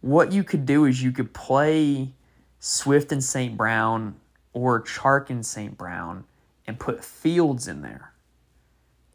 what 0.00 0.32
you 0.32 0.44
could 0.44 0.66
do 0.66 0.84
is 0.84 1.02
you 1.02 1.12
could 1.12 1.32
play 1.32 2.12
Swift 2.60 3.12
and 3.12 3.22
St. 3.22 3.56
Brown 3.56 4.16
or 4.52 4.82
Chark 4.82 5.30
and 5.30 5.44
St. 5.44 5.76
Brown 5.76 6.24
and 6.66 6.78
put 6.78 7.04
Fields 7.04 7.68
in 7.68 7.82
there. 7.82 8.12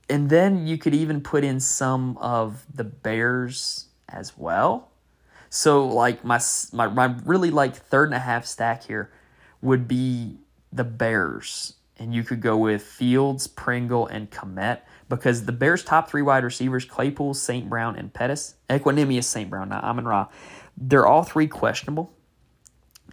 And 0.10 0.30
then 0.30 0.68
you 0.68 0.78
could 0.78 0.94
even 0.94 1.22
put 1.22 1.44
in 1.44 1.60
some 1.60 2.18
of 2.18 2.66
the 2.74 2.84
Bears 2.84 3.88
as 4.10 4.38
well. 4.38 4.90
So 5.50 5.86
like 5.88 6.26
my 6.26 6.40
my, 6.72 6.88
my 6.88 7.16
really 7.26 7.52
like 7.52 7.76
third 7.76 8.06
and 8.10 8.16
a 8.16 8.20
half 8.20 8.46
stack 8.46 8.84
here 8.84 9.12
would 9.62 9.88
be 9.88 10.38
the 10.72 10.84
Bears. 10.84 11.76
And 11.98 12.14
you 12.14 12.24
could 12.24 12.42
go 12.42 12.58
with 12.58 12.82
Fields, 12.82 13.48
Pringle, 13.48 14.08
and 14.08 14.30
Kmet 14.30 14.80
because 15.10 15.46
the 15.46 15.52
Bears' 15.52 15.84
top 15.84 16.10
three 16.10 16.24
wide 16.24 16.44
receivers, 16.44 16.86
Claypool, 16.86 17.36
St. 17.36 17.70
Brown, 17.70 17.96
and 17.96 18.12
Pettis, 18.12 18.56
Equanimeous 18.70 19.26
St. 19.26 19.50
Brown, 19.50 19.70
not 19.70 19.84
Amon 19.84 20.06
Ra, 20.06 20.28
they're 20.78 21.06
all 21.06 21.24
three 21.24 21.48
questionable. 21.48 22.14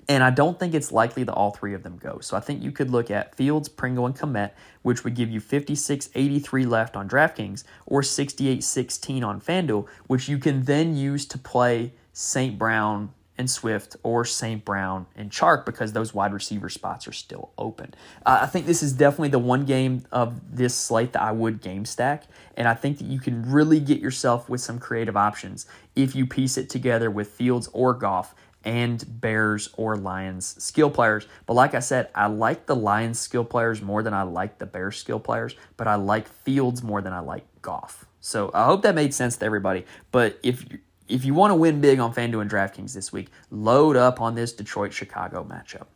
And 0.09 0.25
I 0.25 0.31
don't 0.31 0.59
think 0.59 0.75
it's 0.75 0.91
likely 0.91 1.23
that 1.23 1.33
all 1.35 1.53
three 1.53 1.73
of 1.73 1.85
them 1.85 1.97
go. 1.97 2.19
So 2.19 2.37
I 2.37 2.41
think 2.41 2.63
you 2.63 2.73
could 2.73 2.91
look 2.91 3.11
at 3.13 3.37
Fields, 3.37 3.69
Pringle, 3.69 4.07
and 4.07 4.17
Kmet, 4.17 4.51
which 4.83 5.05
would 5.05 5.15
give 5.15 5.31
you 5.31 5.41
56.83 5.41 6.67
left 6.67 6.97
on 6.97 7.09
DraftKings 7.09 7.63
or 7.87 8.03
68.16 8.03 9.25
on 9.25 9.41
FanDuel, 9.41 9.87
which 10.09 10.29
you 10.29 10.39
can 10.39 10.65
then 10.65 10.97
use 10.97 11.27
to 11.27 11.39
play 11.39 11.93
St. 12.13 12.59
Brown 12.59 13.13
and 13.41 13.51
Swift 13.51 13.97
or 14.03 14.25
St. 14.25 14.65
Brown 14.65 15.07
and 15.17 15.31
Chark 15.31 15.65
because 15.65 15.95
those 15.95 16.13
wide 16.15 16.33
receiver 16.33 16.69
spots 16.69 17.09
are 17.09 17.13
still 17.13 17.51
open. 17.57 17.95
Uh, 18.25 18.41
I 18.43 18.47
think 18.47 18.67
this 18.67 18.83
is 18.83 18.93
definitely 18.93 19.31
the 19.31 19.39
one 19.39 19.65
game 19.65 20.05
of 20.13 20.57
this 20.57 20.75
slate 20.75 21.15
that 21.15 21.23
I 21.23 21.33
would 21.33 21.63
game 21.63 21.87
stack. 21.87 22.25
And 22.57 22.69
I 22.69 22.75
think 22.75 22.99
that 22.99 23.07
you 23.07 23.19
can 23.19 23.51
really 23.51 23.81
get 23.81 23.99
yourself 23.99 24.49
with 24.49 24.61
some 24.61 24.79
creative 24.79 25.17
options 25.17 25.67
if 25.97 26.15
you 26.15 26.27
piece 26.27 26.59
it 26.59 26.69
together 26.69 27.11
with 27.11 27.29
Fields 27.29 27.69
or 27.73 27.95
Goff 27.95 28.35
and 28.63 29.03
Bears 29.23 29.71
or 29.79 29.97
Lions 29.97 30.63
skill 30.63 30.91
players. 30.91 31.27
But 31.47 31.55
like 31.55 31.75
I 31.75 31.81
said, 31.81 32.11
I 32.15 32.27
like 32.27 32.67
the 32.67 32.77
Lions 32.77 33.19
skill 33.19 33.45
players 33.45 33.81
more 33.81 34.03
than 34.03 34.13
I 34.13 34.23
like 34.23 34.59
the 34.59 34.67
Bears 34.67 34.99
skill 34.99 35.19
players, 35.19 35.57
but 35.79 35.89
I 35.89 35.95
like 35.95 36.29
Fields 36.29 36.83
more 36.83 37.01
than 37.01 37.15
I 37.15 37.21
like 37.21 37.45
Goff. 37.63 38.05
So 38.21 38.51
I 38.53 38.67
hope 38.67 38.83
that 38.83 38.95
made 38.95 39.15
sense 39.15 39.39
to 39.39 39.47
everybody. 39.47 39.87
But 40.13 40.39
if 40.43 40.67
if 41.11 41.25
you 41.25 41.35
want 41.35 41.51
to 41.51 41.55
win 41.55 41.81
big 41.81 41.99
on 41.99 42.15
FanDuel 42.15 42.43
and 42.43 42.51
DraftKings 42.51 42.95
this 42.95 43.13
week, 43.13 43.29
load 43.51 43.97
up 43.97 44.21
on 44.21 44.35
this 44.35 44.53
Detroit 44.53 44.93
Chicago 44.93 45.45
matchup. 45.45 45.87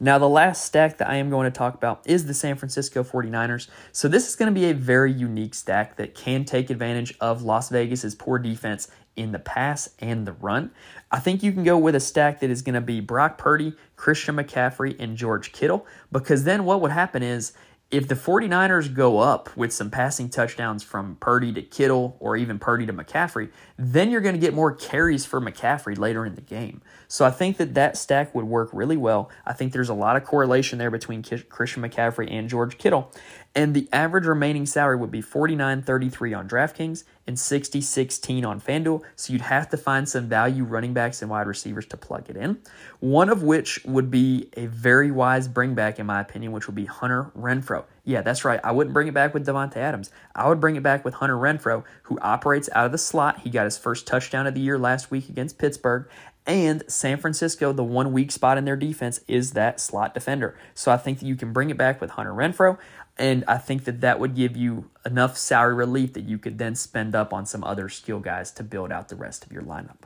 Now, 0.00 0.18
the 0.18 0.28
last 0.28 0.64
stack 0.64 0.98
that 0.98 1.08
I 1.08 1.16
am 1.16 1.30
going 1.30 1.50
to 1.50 1.56
talk 1.56 1.74
about 1.74 2.02
is 2.04 2.26
the 2.26 2.34
San 2.34 2.56
Francisco 2.56 3.04
49ers. 3.04 3.68
So, 3.92 4.08
this 4.08 4.28
is 4.28 4.34
going 4.34 4.52
to 4.52 4.60
be 4.60 4.66
a 4.66 4.74
very 4.74 5.12
unique 5.12 5.54
stack 5.54 5.96
that 5.96 6.14
can 6.14 6.44
take 6.44 6.68
advantage 6.68 7.14
of 7.20 7.42
Las 7.42 7.68
Vegas's 7.68 8.14
poor 8.14 8.38
defense 8.38 8.88
in 9.16 9.30
the 9.30 9.38
pass 9.38 9.90
and 10.00 10.26
the 10.26 10.32
run. 10.32 10.72
I 11.12 11.20
think 11.20 11.42
you 11.42 11.52
can 11.52 11.62
go 11.62 11.78
with 11.78 11.94
a 11.94 12.00
stack 12.00 12.40
that 12.40 12.50
is 12.50 12.62
going 12.62 12.74
to 12.74 12.80
be 12.80 13.00
Brock 13.00 13.38
Purdy, 13.38 13.74
Christian 13.96 14.36
McCaffrey, 14.36 14.96
and 14.98 15.16
George 15.16 15.52
Kittle, 15.52 15.86
because 16.10 16.44
then 16.44 16.64
what 16.64 16.80
would 16.80 16.90
happen 16.90 17.22
is 17.22 17.52
if 17.94 18.08
the 18.08 18.16
49ers 18.16 18.92
go 18.92 19.18
up 19.18 19.56
with 19.56 19.72
some 19.72 19.88
passing 19.88 20.28
touchdowns 20.28 20.82
from 20.82 21.14
Purdy 21.20 21.52
to 21.52 21.62
Kittle 21.62 22.16
or 22.18 22.36
even 22.36 22.58
Purdy 22.58 22.86
to 22.86 22.92
McCaffrey, 22.92 23.50
then 23.78 24.10
you're 24.10 24.20
going 24.20 24.34
to 24.34 24.40
get 24.40 24.52
more 24.52 24.74
carries 24.74 25.24
for 25.24 25.40
McCaffrey 25.40 25.96
later 25.96 26.26
in 26.26 26.34
the 26.34 26.40
game. 26.40 26.82
So 27.06 27.24
I 27.24 27.30
think 27.30 27.56
that 27.58 27.74
that 27.74 27.96
stack 27.96 28.34
would 28.34 28.46
work 28.46 28.70
really 28.72 28.96
well. 28.96 29.30
I 29.46 29.52
think 29.52 29.72
there's 29.72 29.88
a 29.88 29.94
lot 29.94 30.16
of 30.16 30.24
correlation 30.24 30.80
there 30.80 30.90
between 30.90 31.22
Christian 31.22 31.84
McCaffrey 31.84 32.28
and 32.28 32.48
George 32.48 32.78
Kittle. 32.78 33.12
And 33.54 33.74
the 33.74 33.88
average 33.92 34.26
remaining 34.26 34.66
salary 34.66 34.96
would 34.96 35.12
be 35.12 35.22
49.33 35.22 36.36
on 36.36 36.48
DraftKings 36.48 37.04
and 37.26 37.36
60.16 37.36 38.46
on 38.46 38.60
FanDuel. 38.60 39.02
So 39.16 39.32
you'd 39.32 39.42
have 39.42 39.68
to 39.70 39.76
find 39.76 40.08
some 40.08 40.28
value 40.28 40.64
running 40.64 40.92
backs 40.92 41.22
and 41.22 41.30
wide 41.30 41.46
receivers 41.46 41.86
to 41.86 41.96
plug 41.96 42.28
it 42.28 42.36
in. 42.36 42.58
One 43.00 43.28
of 43.28 43.42
which 43.42 43.82
would 43.84 44.10
be 44.10 44.48
a 44.56 44.66
very 44.66 45.10
wise 45.10 45.48
bring 45.48 45.74
back, 45.74 45.98
in 45.98 46.06
my 46.06 46.20
opinion, 46.20 46.52
which 46.52 46.66
would 46.66 46.76
be 46.76 46.84
Hunter 46.84 47.30
Renfrow. 47.36 47.84
Yeah, 48.04 48.20
that's 48.20 48.44
right. 48.44 48.60
I 48.62 48.72
wouldn't 48.72 48.92
bring 48.92 49.08
it 49.08 49.14
back 49.14 49.32
with 49.32 49.46
Davante 49.46 49.76
Adams. 49.76 50.10
I 50.34 50.48
would 50.48 50.60
bring 50.60 50.76
it 50.76 50.82
back 50.82 51.04
with 51.04 51.14
Hunter 51.14 51.36
Renfrow, 51.36 51.84
who 52.04 52.18
operates 52.20 52.68
out 52.72 52.86
of 52.86 52.92
the 52.92 52.98
slot. 52.98 53.40
He 53.40 53.50
got 53.50 53.64
his 53.64 53.78
first 53.78 54.06
touchdown 54.06 54.46
of 54.46 54.54
the 54.54 54.60
year 54.60 54.78
last 54.78 55.10
week 55.10 55.28
against 55.28 55.58
Pittsburgh. 55.58 56.08
And 56.46 56.82
San 56.88 57.16
Francisco, 57.16 57.72
the 57.72 57.84
one 57.84 58.12
weak 58.12 58.30
spot 58.30 58.58
in 58.58 58.66
their 58.66 58.76
defense 58.76 59.20
is 59.26 59.52
that 59.52 59.80
slot 59.80 60.12
defender. 60.12 60.54
So 60.74 60.92
I 60.92 60.98
think 60.98 61.20
that 61.20 61.26
you 61.26 61.36
can 61.36 61.54
bring 61.54 61.70
it 61.70 61.78
back 61.78 62.02
with 62.02 62.10
Hunter 62.10 62.32
Renfrow. 62.32 62.76
And 63.16 63.44
I 63.46 63.58
think 63.58 63.84
that 63.84 64.00
that 64.00 64.18
would 64.18 64.34
give 64.34 64.56
you 64.56 64.90
enough 65.06 65.36
salary 65.36 65.74
relief 65.74 66.14
that 66.14 66.24
you 66.24 66.38
could 66.38 66.58
then 66.58 66.74
spend 66.74 67.14
up 67.14 67.32
on 67.32 67.46
some 67.46 67.62
other 67.62 67.88
skill 67.88 68.18
guys 68.18 68.50
to 68.52 68.64
build 68.64 68.90
out 68.90 69.08
the 69.08 69.16
rest 69.16 69.44
of 69.44 69.52
your 69.52 69.62
lineup. 69.62 70.02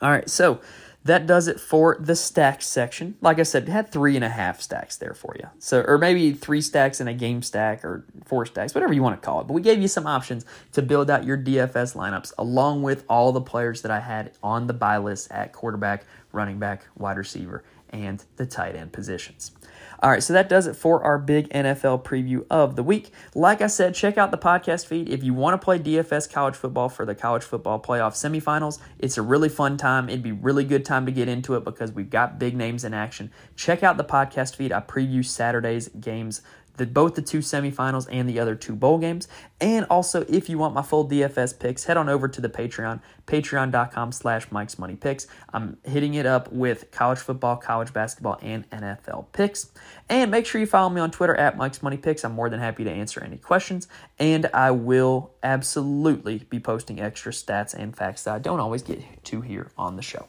All 0.00 0.10
right, 0.10 0.28
so 0.28 0.60
that 1.04 1.26
does 1.26 1.48
it 1.48 1.58
for 1.58 1.96
the 2.00 2.14
stacks 2.14 2.66
section. 2.66 3.16
Like 3.20 3.38
I 3.38 3.42
said, 3.42 3.64
it 3.64 3.68
had 3.68 3.90
three 3.90 4.14
and 4.14 4.24
a 4.24 4.28
half 4.28 4.60
stacks 4.60 4.96
there 4.96 5.14
for 5.14 5.34
you. 5.38 5.48
So, 5.58 5.82
or 5.86 5.98
maybe 5.98 6.32
three 6.32 6.60
stacks 6.60 7.00
in 7.00 7.08
a 7.08 7.14
game 7.14 7.42
stack 7.42 7.84
or 7.84 8.04
four 8.24 8.46
stacks, 8.46 8.74
whatever 8.74 8.92
you 8.92 9.02
want 9.02 9.20
to 9.20 9.24
call 9.24 9.40
it. 9.40 9.46
But 9.46 9.54
we 9.54 9.62
gave 9.62 9.80
you 9.80 9.88
some 9.88 10.06
options 10.06 10.44
to 10.72 10.82
build 10.82 11.10
out 11.10 11.24
your 11.24 11.38
DFS 11.38 11.96
lineups 11.96 12.32
along 12.36 12.82
with 12.82 13.04
all 13.08 13.32
the 13.32 13.40
players 13.40 13.82
that 13.82 13.90
I 13.90 14.00
had 14.00 14.32
on 14.42 14.66
the 14.66 14.72
buy 14.72 14.98
list 14.98 15.30
at 15.32 15.52
quarterback, 15.52 16.04
running 16.32 16.58
back, 16.58 16.86
wide 16.96 17.16
receiver, 17.16 17.64
and 17.90 18.24
the 18.36 18.46
tight 18.46 18.76
end 18.76 18.92
positions. 18.92 19.52
All 20.00 20.10
right, 20.10 20.22
so 20.22 20.32
that 20.32 20.48
does 20.48 20.66
it 20.66 20.76
for 20.76 21.02
our 21.02 21.18
big 21.18 21.48
NFL 21.48 22.04
preview 22.04 22.46
of 22.50 22.76
the 22.76 22.84
week. 22.84 23.10
Like 23.34 23.60
I 23.60 23.66
said, 23.66 23.94
check 23.94 24.16
out 24.16 24.30
the 24.30 24.38
podcast 24.38 24.86
feed 24.86 25.08
if 25.08 25.24
you 25.24 25.34
want 25.34 25.60
to 25.60 25.64
play 25.64 25.78
DFS 25.78 26.30
college 26.30 26.54
football 26.54 26.88
for 26.88 27.04
the 27.04 27.14
college 27.14 27.42
football 27.42 27.80
playoff 27.80 28.12
semifinals. 28.12 28.78
It's 28.98 29.18
a 29.18 29.22
really 29.22 29.48
fun 29.48 29.76
time. 29.76 30.08
It'd 30.08 30.22
be 30.22 30.32
really 30.32 30.64
good 30.64 30.84
time 30.84 31.04
to 31.06 31.12
get 31.12 31.28
into 31.28 31.56
it 31.56 31.64
because 31.64 31.90
we've 31.90 32.10
got 32.10 32.38
big 32.38 32.54
names 32.54 32.84
in 32.84 32.94
action. 32.94 33.32
Check 33.56 33.82
out 33.82 33.96
the 33.96 34.04
podcast 34.04 34.54
feed. 34.54 34.72
I 34.72 34.80
preview 34.80 35.24
Saturday's 35.24 35.88
games 35.88 36.42
the, 36.78 36.86
both 36.86 37.14
the 37.14 37.22
two 37.22 37.38
semifinals 37.38 38.08
and 38.10 38.28
the 38.28 38.38
other 38.38 38.54
two 38.54 38.74
bowl 38.74 38.98
games. 38.98 39.28
And 39.60 39.84
also, 39.90 40.24
if 40.28 40.48
you 40.48 40.56
want 40.56 40.74
my 40.74 40.82
full 40.82 41.08
DFS 41.08 41.58
picks, 41.58 41.84
head 41.84 41.96
on 41.96 42.08
over 42.08 42.28
to 42.28 42.40
the 42.40 42.48
Patreon, 42.48 43.00
patreon.com 43.26 44.12
slash 44.12 44.50
Mike's 44.50 44.78
Money 44.78 44.96
Picks. 44.96 45.26
I'm 45.52 45.76
hitting 45.84 46.14
it 46.14 46.24
up 46.24 46.50
with 46.52 46.90
college 46.90 47.18
football, 47.18 47.56
college 47.56 47.92
basketball, 47.92 48.38
and 48.40 48.68
NFL 48.70 49.26
picks. 49.32 49.70
And 50.08 50.30
make 50.30 50.46
sure 50.46 50.60
you 50.60 50.66
follow 50.66 50.88
me 50.88 51.00
on 51.00 51.10
Twitter 51.10 51.34
at 51.34 51.56
Mike's 51.56 51.82
Money 51.82 51.98
Picks. 51.98 52.24
I'm 52.24 52.32
more 52.32 52.48
than 52.48 52.60
happy 52.60 52.84
to 52.84 52.90
answer 52.90 53.22
any 53.22 53.36
questions. 53.36 53.88
And 54.18 54.46
I 54.54 54.70
will 54.70 55.32
absolutely 55.42 56.38
be 56.48 56.60
posting 56.60 57.00
extra 57.00 57.32
stats 57.32 57.74
and 57.74 57.96
facts 57.96 58.24
that 58.24 58.34
I 58.34 58.38
don't 58.38 58.60
always 58.60 58.82
get 58.82 59.02
to 59.24 59.40
here 59.40 59.70
on 59.76 59.96
the 59.96 60.02
show. 60.02 60.26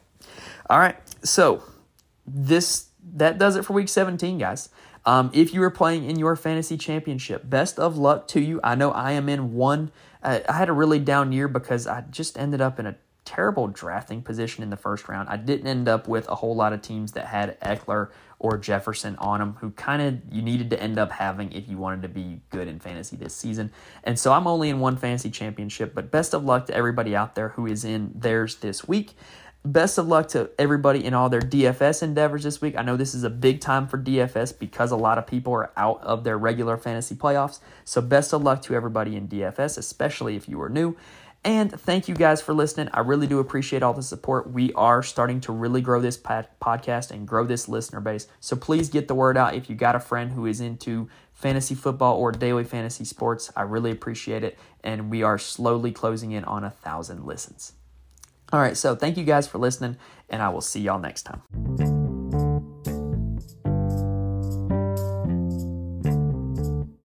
All 0.69 0.79
right, 0.79 0.97
so 1.23 1.63
this 2.27 2.89
that 3.15 3.38
does 3.38 3.55
it 3.55 3.65
for 3.65 3.73
week 3.73 3.89
17, 3.89 4.38
guys. 4.38 4.69
Um, 5.05 5.31
if 5.33 5.53
you 5.53 5.63
are 5.63 5.69
playing 5.69 6.05
in 6.05 6.19
your 6.19 6.35
fantasy 6.35 6.77
championship, 6.77 7.49
best 7.49 7.79
of 7.79 7.97
luck 7.97 8.27
to 8.29 8.39
you. 8.39 8.59
I 8.63 8.75
know 8.75 8.91
I 8.91 9.13
am 9.13 9.29
in 9.29 9.53
one. 9.53 9.91
I 10.21 10.41
had 10.49 10.69
a 10.69 10.73
really 10.73 10.99
down 10.99 11.31
year 11.31 11.47
because 11.47 11.88
I 11.88 12.01
just 12.01 12.38
ended 12.38 12.62
up 12.62 12.79
in 12.79 12.85
a 12.85 12.95
terrible 13.29 13.67
drafting 13.67 14.23
position 14.23 14.63
in 14.63 14.71
the 14.71 14.77
first 14.77 15.07
round. 15.07 15.29
I 15.29 15.38
didn't 15.38 15.67
end 15.67 15.88
up 15.88 16.07
with 16.07 16.27
a 16.27 16.35
whole 16.35 16.55
lot 16.55 16.73
of 16.73 16.81
teams 16.81 17.12
that 17.12 17.27
had 17.27 17.59
Ekeler 17.62 18.09
or 18.39 18.57
Jefferson 18.57 19.15
on 19.17 19.39
them, 19.39 19.55
who 19.59 19.69
kind 19.71 20.01
of 20.01 20.33
you 20.33 20.41
needed 20.41 20.69
to 20.71 20.81
end 20.81 20.97
up 20.97 21.12
having 21.12 21.51
if 21.51 21.67
you 21.69 21.77
wanted 21.77 22.01
to 22.01 22.07
be 22.07 22.41
good 22.49 22.67
in 22.67 22.79
fantasy 22.79 23.15
this 23.15 23.35
season. 23.35 23.71
And 24.03 24.17
so 24.17 24.33
I'm 24.33 24.47
only 24.47 24.69
in 24.69 24.79
one 24.79 24.97
fantasy 24.97 25.29
championship, 25.29 25.93
but 25.93 26.09
best 26.09 26.33
of 26.33 26.43
luck 26.43 26.65
to 26.67 26.73
everybody 26.73 27.15
out 27.15 27.35
there 27.35 27.49
who 27.49 27.67
is 27.67 27.85
in 27.85 28.12
theirs 28.15 28.55
this 28.55 28.88
week 28.88 29.13
best 29.71 29.97
of 29.97 30.08
luck 30.08 30.27
to 30.29 30.49
everybody 30.58 31.03
in 31.03 31.13
all 31.13 31.29
their 31.29 31.41
DFS 31.41 32.01
endeavors 32.01 32.43
this 32.43 32.62
week. 32.62 32.77
I 32.77 32.82
know 32.82 32.97
this 32.97 33.13
is 33.13 33.23
a 33.23 33.29
big 33.29 33.62
time 33.62 33.88
for 33.88 33.97
DFS 33.97 34.58
because 34.58 34.91
a 34.91 34.95
lot 34.95 35.17
of 35.17 35.27
people 35.27 35.53
are 35.53 35.71
out 35.77 36.01
of 36.03 36.23
their 36.23 36.38
regular 36.38 36.77
fantasy 36.77 37.15
playoffs. 37.15 37.60
So, 37.86 38.01
best 38.01 38.34
of 38.34 38.43
luck 38.43 38.62
to 38.63 38.75
everybody 38.75 39.15
in 39.15 39.27
DFS, 39.27 39.77
especially 39.77 40.36
if 40.36 40.49
you 40.49 40.62
are 40.62 40.69
new. 40.69 40.97
And 41.43 41.71
thank 41.71 42.10
you 42.10 42.15
guys 42.15 42.41
for 42.41 42.53
listening. 42.53 42.89
I 42.93 42.99
really 42.99 43.25
do 43.25 43.39
appreciate 43.39 43.82
all 43.82 43.93
the 43.93 44.03
support. 44.03 44.51
We 44.51 44.73
are 44.73 45.01
starting 45.01 45.39
to 45.41 45.53
really 45.53 45.79
grow 45.79 46.01
this 46.01 46.17
podcast 46.17 47.12
and 47.12 47.25
grow 47.25 47.45
this 47.45 47.69
listener 47.69 48.01
base. 48.01 48.27
So 48.41 48.58
please 48.58 48.89
get 48.89 49.08
the 49.08 49.15
word 49.15 49.38
out 49.38 49.55
if 49.55 49.69
you 49.69 49.75
got 49.75 49.95
a 49.95 50.01
friend 50.01 50.34
who 50.34 50.45
is 50.45 50.60
into 50.60 51.08
fantasy 51.32 51.75
football 51.75 52.17
or 52.17 52.34
daily 52.34 52.65
fantasy 52.65 53.05
sports. 53.05 53.53
I 53.55 53.62
really 53.62 53.91
appreciate 53.91 54.43
it. 54.43 54.60
And 54.84 55.10
we 55.10 55.23
are 55.23 55.38
slowly 55.38 55.93
closing 55.93 56.32
in 56.34 56.43
on 56.43 56.65
a 56.65 56.71
thousand 56.71 57.25
listens. 57.25 57.71
All 58.51 58.59
right, 58.59 58.75
so 58.75 58.95
thank 58.95 59.17
you 59.17 59.23
guys 59.23 59.47
for 59.47 59.59
listening, 59.59 59.97
and 60.29 60.41
I 60.41 60.49
will 60.49 60.62
see 60.62 60.81
y'all 60.81 60.99
next 60.99 61.23
time. 61.23 62.08